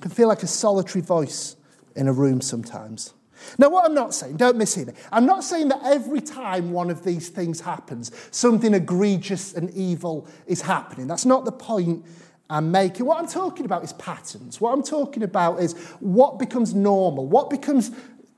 can 0.00 0.10
feel 0.10 0.28
like 0.28 0.42
a 0.42 0.46
solitary 0.46 1.02
voice 1.02 1.56
in 1.96 2.08
a 2.08 2.12
room 2.12 2.40
sometimes. 2.40 3.14
Now, 3.58 3.70
what 3.70 3.86
I'm 3.86 3.94
not 3.94 4.14
saying, 4.14 4.36
don't 4.36 4.58
mishear 4.58 4.86
me, 4.86 4.92
I'm 5.10 5.26
not 5.26 5.44
saying 5.44 5.68
that 5.68 5.80
every 5.84 6.20
time 6.20 6.72
one 6.72 6.90
of 6.90 7.04
these 7.04 7.28
things 7.28 7.60
happens, 7.60 8.12
something 8.30 8.74
egregious 8.74 9.54
and 9.54 9.70
evil 9.70 10.28
is 10.46 10.60
happening. 10.62 11.06
That's 11.06 11.24
not 11.24 11.44
the 11.44 11.52
point 11.52 12.04
I'm 12.50 12.70
making. 12.70 13.06
What 13.06 13.18
I'm 13.18 13.28
talking 13.28 13.64
about 13.64 13.84
is 13.84 13.92
patterns. 13.94 14.60
What 14.60 14.72
I'm 14.72 14.82
talking 14.82 15.22
about 15.22 15.60
is 15.60 15.72
what 16.00 16.38
becomes 16.38 16.74
normal, 16.74 17.26
what 17.26 17.48
becomes 17.48 17.90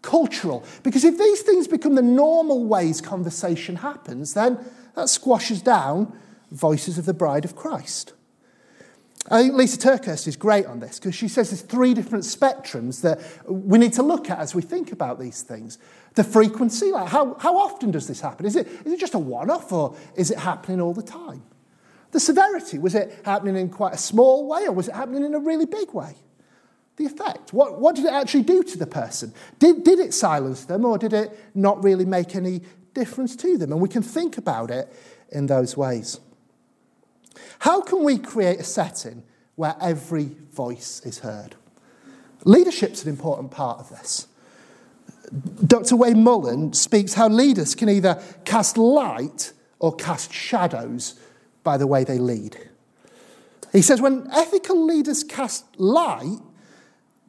cultural. 0.02 0.64
Because 0.82 1.04
if 1.04 1.18
these 1.18 1.42
things 1.42 1.66
become 1.66 1.94
the 1.94 2.02
normal 2.02 2.64
ways 2.64 3.00
conversation 3.00 3.76
happens, 3.76 4.34
then 4.34 4.58
that 4.94 5.08
squashes 5.08 5.62
down 5.62 6.16
voices 6.50 6.98
of 6.98 7.06
the 7.06 7.14
bride 7.14 7.44
of 7.44 7.56
Christ. 7.56 8.12
I 9.30 9.42
think 9.42 9.54
Lysa 9.54 9.78
TerKeurst 9.78 10.26
is 10.26 10.36
great 10.36 10.66
on 10.66 10.80
this 10.80 10.98
because 10.98 11.14
she 11.14 11.28
says 11.28 11.50
there's 11.50 11.62
three 11.62 11.94
different 11.94 12.24
spectrums 12.24 13.02
that 13.02 13.20
we 13.48 13.78
need 13.78 13.92
to 13.94 14.02
look 14.02 14.28
at 14.30 14.40
as 14.40 14.54
we 14.54 14.62
think 14.62 14.90
about 14.90 15.20
these 15.20 15.42
things. 15.42 15.78
The 16.14 16.24
frequency, 16.24 16.90
like 16.90 17.08
how, 17.08 17.34
how 17.34 17.56
often 17.56 17.92
does 17.92 18.08
this 18.08 18.20
happen? 18.20 18.46
Is 18.46 18.56
it, 18.56 18.66
is 18.84 18.92
it 18.92 18.98
just 18.98 19.14
a 19.14 19.20
one 19.20 19.48
off 19.48 19.72
or 19.72 19.96
is 20.16 20.32
it 20.32 20.38
happening 20.38 20.80
all 20.80 20.92
the 20.92 21.02
time? 21.02 21.44
The 22.10 22.18
severity, 22.18 22.78
was 22.78 22.94
it 22.96 23.16
happening 23.24 23.56
in 23.56 23.70
quite 23.70 23.94
a 23.94 23.98
small 23.98 24.48
way 24.48 24.66
or 24.66 24.72
was 24.72 24.88
it 24.88 24.94
happening 24.94 25.24
in 25.24 25.34
a 25.34 25.38
really 25.38 25.66
big 25.66 25.94
way? 25.94 26.16
The 26.96 27.06
effect, 27.06 27.52
what, 27.52 27.80
what 27.80 27.94
did 27.94 28.06
it 28.06 28.12
actually 28.12 28.42
do 28.42 28.62
to 28.64 28.76
the 28.76 28.86
person? 28.86 29.32
Did, 29.60 29.84
did 29.84 30.00
it 30.00 30.12
silence 30.12 30.64
them 30.64 30.84
or 30.84 30.98
did 30.98 31.12
it 31.12 31.38
not 31.54 31.82
really 31.82 32.04
make 32.04 32.34
any 32.34 32.62
difference 32.92 33.36
to 33.36 33.56
them? 33.56 33.72
And 33.72 33.80
we 33.80 33.88
can 33.88 34.02
think 34.02 34.36
about 34.36 34.70
it 34.70 34.92
in 35.30 35.46
those 35.46 35.76
ways. 35.76 36.20
How 37.60 37.80
can 37.80 38.02
we 38.04 38.18
create 38.18 38.60
a 38.60 38.64
setting 38.64 39.24
where 39.56 39.76
every 39.80 40.36
voice 40.52 41.00
is 41.04 41.20
heard? 41.20 41.56
Leadership's 42.44 43.04
an 43.04 43.10
important 43.10 43.50
part 43.50 43.78
of 43.78 43.88
this. 43.90 44.26
Dr. 45.66 45.96
Wade 45.96 46.16
Mullen 46.16 46.72
speaks 46.72 47.14
how 47.14 47.28
leaders 47.28 47.74
can 47.74 47.88
either 47.88 48.22
cast 48.44 48.76
light 48.76 49.52
or 49.78 49.94
cast 49.94 50.32
shadows 50.32 51.18
by 51.62 51.76
the 51.76 51.86
way 51.86 52.04
they 52.04 52.18
lead. 52.18 52.56
He 53.72 53.80
says 53.82 54.00
when 54.00 54.28
ethical 54.32 54.84
leaders 54.84 55.24
cast 55.24 55.64
light, 55.80 56.38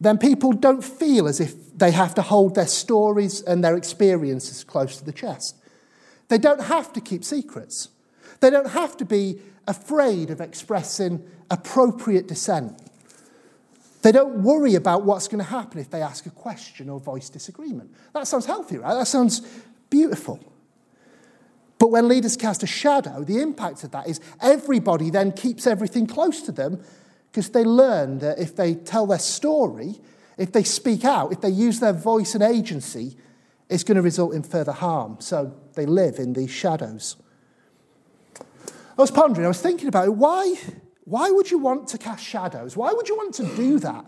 then 0.01 0.17
people 0.17 0.51
don't 0.51 0.83
feel 0.83 1.27
as 1.27 1.39
if 1.39 1.77
they 1.77 1.91
have 1.91 2.13
to 2.15 2.21
hold 2.21 2.55
their 2.55 2.67
stories 2.67 3.41
and 3.41 3.63
their 3.63 3.77
experiences 3.77 4.63
close 4.63 4.97
to 4.97 5.05
the 5.05 5.13
chest. 5.13 5.55
They 6.27 6.37
don't 6.37 6.63
have 6.63 6.91
to 6.93 7.01
keep 7.01 7.23
secrets. 7.23 7.89
They 8.43 8.49
don't 8.49 8.71
have 8.71 8.97
to 8.97 9.05
be 9.05 9.39
afraid 9.69 10.29
of 10.29 10.41
expressing 10.41 11.23
appropriate 11.49 12.27
dissent. 12.27 12.77
They 14.01 14.11
don't 14.11 14.43
worry 14.43 14.75
about 14.75 15.05
what's 15.05 15.29
going 15.29 15.41
to 15.41 15.49
happen 15.49 15.79
if 15.79 15.89
they 15.89 16.01
ask 16.01 16.25
a 16.25 16.29
question 16.29 16.89
or 16.89 16.99
voice 16.99 17.29
disagreement. 17.29 17.95
That 18.11 18.27
sounds 18.27 18.45
healthy, 18.45 18.79
right? 18.79 18.95
That 18.95 19.07
sounds 19.07 19.47
beautiful. 19.89 20.41
But 21.79 21.91
when 21.91 22.09
leaders 22.09 22.35
cast 22.35 22.63
a 22.63 22.67
shadow, 22.67 23.23
the 23.23 23.41
impact 23.41 23.85
of 23.85 23.91
that 23.91 24.09
is 24.09 24.19
everybody 24.41 25.09
then 25.09 25.31
keeps 25.31 25.65
everything 25.65 26.05
close 26.05 26.41
to 26.41 26.51
them 26.51 26.83
because 27.31 27.49
they 27.51 27.63
learn 27.63 28.19
that 28.19 28.39
if 28.39 28.57
they 28.57 28.75
tell 28.75 29.07
their 29.07 29.19
story, 29.19 30.01
if 30.37 30.51
they 30.51 30.63
speak 30.63 31.05
out, 31.05 31.31
if 31.31 31.39
they 31.39 31.49
use 31.49 31.79
their 31.79 31.93
voice 31.93 32.35
and 32.35 32.43
agency, 32.43 33.15
it's 33.69 33.85
going 33.85 33.95
to 33.95 34.01
result 34.01 34.33
in 34.33 34.43
further 34.43 34.73
harm. 34.73 35.15
So 35.21 35.55
they 35.75 35.85
live 35.85 36.19
in 36.19 36.33
these 36.33 36.51
shadows. 36.51 37.15
I 38.97 39.01
was 39.01 39.11
pondering, 39.11 39.45
I 39.45 39.49
was 39.49 39.61
thinking 39.61 39.87
about 39.87 40.07
it. 40.07 40.11
Why, 40.11 40.55
why 41.03 41.29
would 41.31 41.49
you 41.49 41.57
want 41.57 41.87
to 41.89 41.97
cast 41.97 42.23
shadows? 42.23 42.77
Why 42.77 42.93
would 42.93 43.07
you 43.07 43.15
want 43.15 43.33
to 43.35 43.55
do 43.55 43.79
that? 43.79 44.05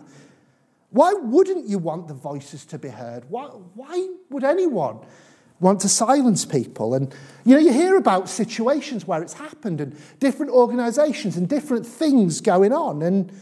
Why 0.90 1.12
wouldn't 1.12 1.68
you 1.68 1.78
want 1.78 2.08
the 2.08 2.14
voices 2.14 2.64
to 2.66 2.78
be 2.78 2.88
heard? 2.88 3.24
Why, 3.28 3.46
why 3.46 4.08
would 4.30 4.44
anyone 4.44 5.00
want 5.60 5.80
to 5.80 5.88
silence 5.88 6.44
people. 6.44 6.94
And 6.94 7.14
you 7.44 7.54
know, 7.54 7.60
you 7.60 7.72
hear 7.72 7.96
about 7.96 8.28
situations 8.28 9.06
where 9.06 9.22
it's 9.22 9.34
happened 9.34 9.80
and 9.80 9.96
different 10.20 10.52
organizations 10.52 11.36
and 11.36 11.48
different 11.48 11.86
things 11.86 12.40
going 12.40 12.72
on. 12.72 13.02
And 13.02 13.32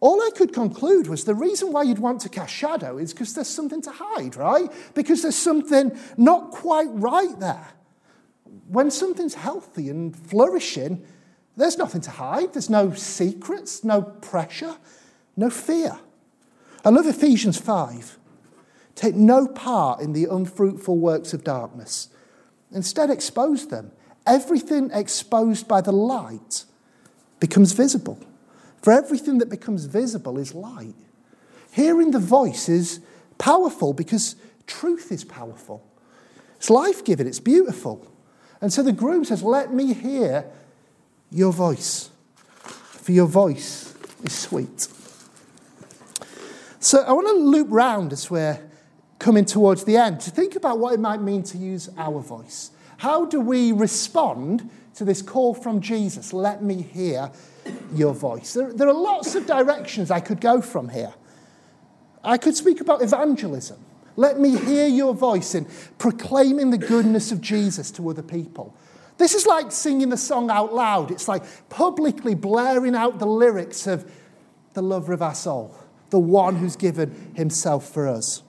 all 0.00 0.20
I 0.22 0.30
could 0.36 0.52
conclude 0.52 1.06
was 1.06 1.24
the 1.24 1.34
reason 1.34 1.72
why 1.72 1.82
you'd 1.82 1.98
want 1.98 2.20
to 2.22 2.28
cast 2.28 2.54
shadow 2.54 2.98
is 2.98 3.12
because 3.12 3.34
there's 3.34 3.48
something 3.48 3.82
to 3.82 3.90
hide, 3.90 4.36
right? 4.36 4.70
Because 4.94 5.22
there's 5.22 5.36
something 5.36 5.98
not 6.16 6.50
quite 6.50 6.88
right 6.90 7.38
there. 7.40 7.68
When 8.68 8.90
something's 8.90 9.34
healthy 9.34 9.88
and 9.88 10.16
flourishing, 10.16 11.04
there's 11.56 11.78
nothing 11.78 12.00
to 12.02 12.10
hide. 12.10 12.52
There's 12.52 12.70
no 12.70 12.92
secrets, 12.92 13.84
no 13.84 14.02
pressure, 14.02 14.76
no 15.36 15.50
fear. 15.50 15.98
I 16.84 16.90
love 16.90 17.06
Ephesians 17.06 17.58
5. 17.58 18.18
Take 18.94 19.14
no 19.14 19.46
part 19.46 20.00
in 20.00 20.12
the 20.12 20.26
unfruitful 20.26 20.98
works 20.98 21.32
of 21.32 21.44
darkness. 21.44 22.08
Instead, 22.72 23.10
expose 23.10 23.68
them. 23.68 23.92
Everything 24.26 24.90
exposed 24.92 25.68
by 25.68 25.80
the 25.80 25.92
light 25.92 26.64
becomes 27.40 27.72
visible. 27.72 28.18
For 28.82 28.92
everything 28.92 29.38
that 29.38 29.48
becomes 29.48 29.86
visible 29.86 30.38
is 30.38 30.54
light. 30.54 30.94
Hearing 31.72 32.10
the 32.10 32.18
voice 32.18 32.68
is 32.68 33.00
powerful 33.38 33.92
because 33.92 34.36
truth 34.66 35.10
is 35.10 35.24
powerful. 35.24 35.84
It's 36.56 36.70
life 36.70 37.04
giving, 37.04 37.26
it's 37.26 37.40
beautiful. 37.40 38.13
And 38.64 38.72
so 38.72 38.82
the 38.82 38.92
groom 38.92 39.26
says, 39.26 39.42
Let 39.42 39.74
me 39.74 39.92
hear 39.92 40.46
your 41.30 41.52
voice, 41.52 42.08
for 42.62 43.12
your 43.12 43.26
voice 43.26 43.94
is 44.22 44.32
sweet. 44.32 44.88
So 46.80 47.02
I 47.02 47.12
want 47.12 47.28
to 47.28 47.34
loop 47.34 47.66
round 47.68 48.14
as 48.14 48.30
we're 48.30 48.58
coming 49.18 49.44
towards 49.44 49.84
the 49.84 49.98
end 49.98 50.20
to 50.20 50.30
think 50.30 50.56
about 50.56 50.78
what 50.78 50.94
it 50.94 51.00
might 51.00 51.20
mean 51.20 51.42
to 51.42 51.58
use 51.58 51.90
our 51.98 52.20
voice. 52.20 52.70
How 52.96 53.26
do 53.26 53.38
we 53.38 53.72
respond 53.72 54.70
to 54.94 55.04
this 55.04 55.20
call 55.20 55.52
from 55.52 55.82
Jesus? 55.82 56.32
Let 56.32 56.62
me 56.62 56.80
hear 56.80 57.32
your 57.92 58.14
voice. 58.14 58.54
There, 58.54 58.72
there 58.72 58.88
are 58.88 58.94
lots 58.94 59.34
of 59.34 59.46
directions 59.46 60.10
I 60.10 60.20
could 60.20 60.40
go 60.40 60.62
from 60.62 60.88
here. 60.88 61.12
I 62.24 62.38
could 62.38 62.56
speak 62.56 62.80
about 62.80 63.02
evangelism. 63.02 63.76
Let 64.16 64.38
me 64.38 64.56
hear 64.56 64.86
your 64.86 65.14
voice 65.14 65.54
in 65.54 65.66
proclaiming 65.98 66.70
the 66.70 66.78
goodness 66.78 67.32
of 67.32 67.40
Jesus 67.40 67.90
to 67.92 68.08
other 68.08 68.22
people. 68.22 68.76
This 69.18 69.34
is 69.34 69.46
like 69.46 69.72
singing 69.72 70.08
the 70.08 70.16
song 70.16 70.50
out 70.50 70.74
loud. 70.74 71.10
It's 71.10 71.28
like 71.28 71.42
publicly 71.68 72.34
blaring 72.34 72.94
out 72.94 73.18
the 73.18 73.26
lyrics 73.26 73.86
of 73.86 74.10
the 74.74 74.82
lover 74.82 75.12
of 75.12 75.22
our 75.22 75.34
soul, 75.34 75.76
the 76.10 76.18
one 76.18 76.56
who's 76.56 76.76
given 76.76 77.32
himself 77.34 77.88
for 77.88 78.08
us. 78.08 78.42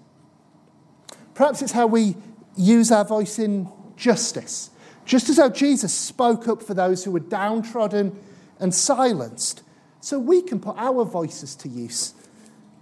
Perhaps 1.34 1.62
it's 1.62 1.72
how 1.72 1.88
we 1.88 2.16
use 2.56 2.92
our 2.92 3.06
voice 3.06 3.38
in 3.40 3.70
justice. 3.96 4.72
Just 5.06 5.30
as 5.30 5.38
how 5.38 5.50
Jesus 5.50 5.94
spoke 5.94 6.48
up 6.48 6.64
for 6.64 6.74
those 6.74 7.04
who 7.04 7.12
were 7.12 7.20
downtrodden 7.20 8.18
and 8.60 8.74
silenced, 8.74 9.62
so 10.02 10.18
we 10.18 10.42
can 10.42 10.60
put 10.60 10.76
our 10.78 11.04
voices 11.04 11.56
to 11.56 11.70
use 11.70 12.14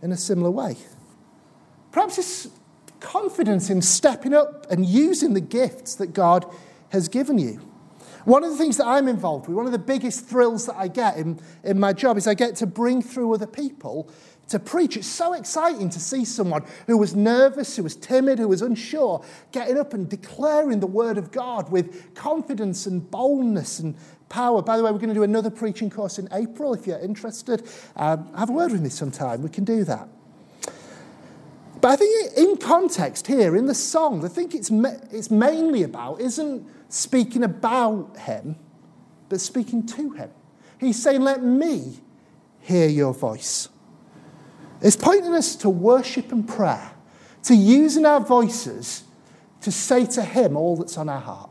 in 0.02 0.12
a 0.12 0.17
similar 0.17 0.52
way. 0.52 0.78
Perhaps 1.91 2.17
it's 2.17 2.48
confidence 3.03 3.69
in 3.69 3.81
stepping 3.83 4.33
up 4.33 4.65
and 4.71 4.85
using 4.85 5.33
the 5.33 5.41
gifts 5.41 5.95
that 5.95 6.13
God 6.13 6.45
has 6.89 7.07
given 7.07 7.37
you. 7.37 7.61
One 8.25 8.43
of 8.43 8.51
the 8.51 8.57
things 8.57 8.77
that 8.77 8.87
I'm 8.87 9.07
involved 9.09 9.47
with, 9.47 9.57
one 9.57 9.65
of 9.65 9.73
the 9.73 9.77
biggest 9.77 10.25
thrills 10.25 10.65
that 10.65 10.75
I 10.77 10.87
get 10.87 11.17
in, 11.17 11.39
in 11.63 11.79
my 11.79 11.91
job, 11.91 12.17
is 12.17 12.25
I 12.25 12.33
get 12.33 12.55
to 12.57 12.65
bring 12.65 13.01
through 13.01 13.33
other 13.33 13.45
people 13.45 14.09
to 14.47 14.59
preach. 14.59 14.95
It's 14.95 15.07
so 15.07 15.33
exciting 15.33 15.89
to 15.89 15.99
see 15.99 16.23
someone 16.23 16.63
who 16.87 16.97
was 16.97 17.15
nervous, 17.15 17.75
who 17.75 17.83
was 17.83 17.95
timid, 17.95 18.39
who 18.39 18.47
was 18.47 18.61
unsure, 18.61 19.23
getting 19.51 19.77
up 19.77 19.93
and 19.93 20.09
declaring 20.09 20.79
the 20.79 20.87
word 20.87 21.17
of 21.17 21.31
God 21.31 21.69
with 21.71 22.15
confidence 22.15 22.85
and 22.85 23.09
boldness 23.11 23.79
and 23.79 23.95
power. 24.29 24.61
By 24.61 24.77
the 24.77 24.83
way, 24.83 24.91
we're 24.91 24.99
going 24.99 25.09
to 25.09 25.15
do 25.15 25.23
another 25.23 25.49
preaching 25.49 25.89
course 25.89 26.17
in 26.17 26.29
April. 26.31 26.73
If 26.73 26.87
you're 26.87 26.99
interested, 26.99 27.67
um, 27.97 28.33
have 28.35 28.49
a 28.49 28.53
word 28.53 28.71
with 28.71 28.81
me 28.81 28.89
sometime. 28.89 29.41
We 29.41 29.49
can 29.49 29.65
do 29.65 29.83
that. 29.83 30.07
But 31.84 31.91
I 31.91 31.96
think 31.98 32.38
in 32.38 32.56
context 32.56 33.28
here, 33.28 33.58
in 33.58 33.65
the 33.65 33.76
song, 33.76 34.24
I 34.24 34.30
think 34.30 34.56
it's, 34.56 34.72
it's 35.12 35.30
mainly 35.30 35.84
about 35.84 36.22
isn't 36.22 36.65
speaking 36.88 37.43
about 37.43 38.15
him, 38.19 38.56
but 39.28 39.41
speaking 39.41 39.86
to 39.88 40.12
him. 40.12 40.30
He's 40.80 41.04
saying, 41.04 41.19
Let 41.19 41.43
me 41.43 42.00
hear 42.62 42.88
your 42.88 43.13
voice. 43.13 43.67
It's 44.80 44.96
pointing 44.96 45.34
us 45.34 45.58
to 45.58 45.69
worship 45.69 46.32
and 46.32 46.48
prayer, 46.48 46.91
to 47.43 47.54
using 47.54 48.06
our 48.06 48.22
voices 48.22 49.04
to 49.60 49.69
say 49.69 50.06
to 50.06 50.22
Him 50.22 50.56
all 50.56 50.78
that's 50.78 50.98
on 50.98 51.10
our 51.10 51.19
heart, 51.19 51.50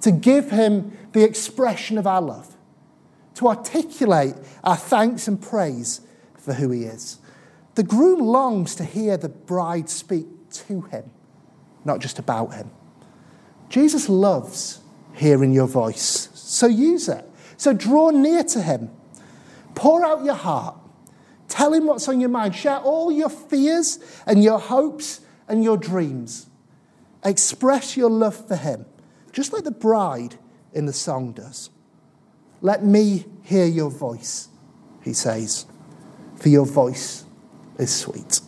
to 0.00 0.10
give 0.10 0.50
Him 0.50 0.96
the 1.12 1.24
expression 1.24 1.98
of 1.98 2.06
our 2.06 2.22
love, 2.22 2.56
to 3.34 3.48
articulate 3.48 4.34
our 4.62 4.76
thanks 4.76 5.28
and 5.28 5.42
praise 5.42 6.00
for 6.38 6.54
who 6.54 6.70
He 6.70 6.84
is. 6.84 7.18
The 7.74 7.82
groom 7.82 8.20
longs 8.20 8.74
to 8.76 8.84
hear 8.84 9.16
the 9.16 9.28
bride 9.28 9.88
speak 9.88 10.26
to 10.52 10.82
Him, 10.82 11.10
not 11.84 12.00
just 12.00 12.18
about 12.18 12.54
Him. 12.54 12.70
Jesus 13.68 14.08
loves 14.08 14.80
hearing 15.14 15.52
your 15.52 15.66
voice, 15.66 16.28
so 16.34 16.66
use 16.66 17.08
it. 17.08 17.28
So 17.56 17.72
draw 17.72 18.10
near 18.10 18.44
to 18.44 18.62
Him, 18.62 18.90
pour 19.74 20.04
out 20.04 20.24
your 20.24 20.34
heart 20.34 20.76
Tell 21.54 21.72
him 21.72 21.86
what's 21.86 22.08
on 22.08 22.20
your 22.20 22.30
mind. 22.30 22.54
Share 22.56 22.78
all 22.78 23.12
your 23.12 23.28
fears 23.28 24.00
and 24.26 24.42
your 24.42 24.58
hopes 24.58 25.20
and 25.46 25.62
your 25.62 25.76
dreams. 25.76 26.46
Express 27.24 27.96
your 27.96 28.10
love 28.10 28.48
for 28.48 28.56
him, 28.56 28.86
just 29.32 29.52
like 29.52 29.62
the 29.62 29.70
bride 29.70 30.34
in 30.72 30.86
the 30.86 30.92
song 30.92 31.32
does. 31.32 31.70
Let 32.60 32.84
me 32.84 33.26
hear 33.42 33.66
your 33.66 33.88
voice. 33.90 34.48
he 35.02 35.12
says, 35.12 35.66
for 36.36 36.48
your 36.48 36.66
voice 36.66 37.23
is 37.78 37.94
sweet. 37.94 38.43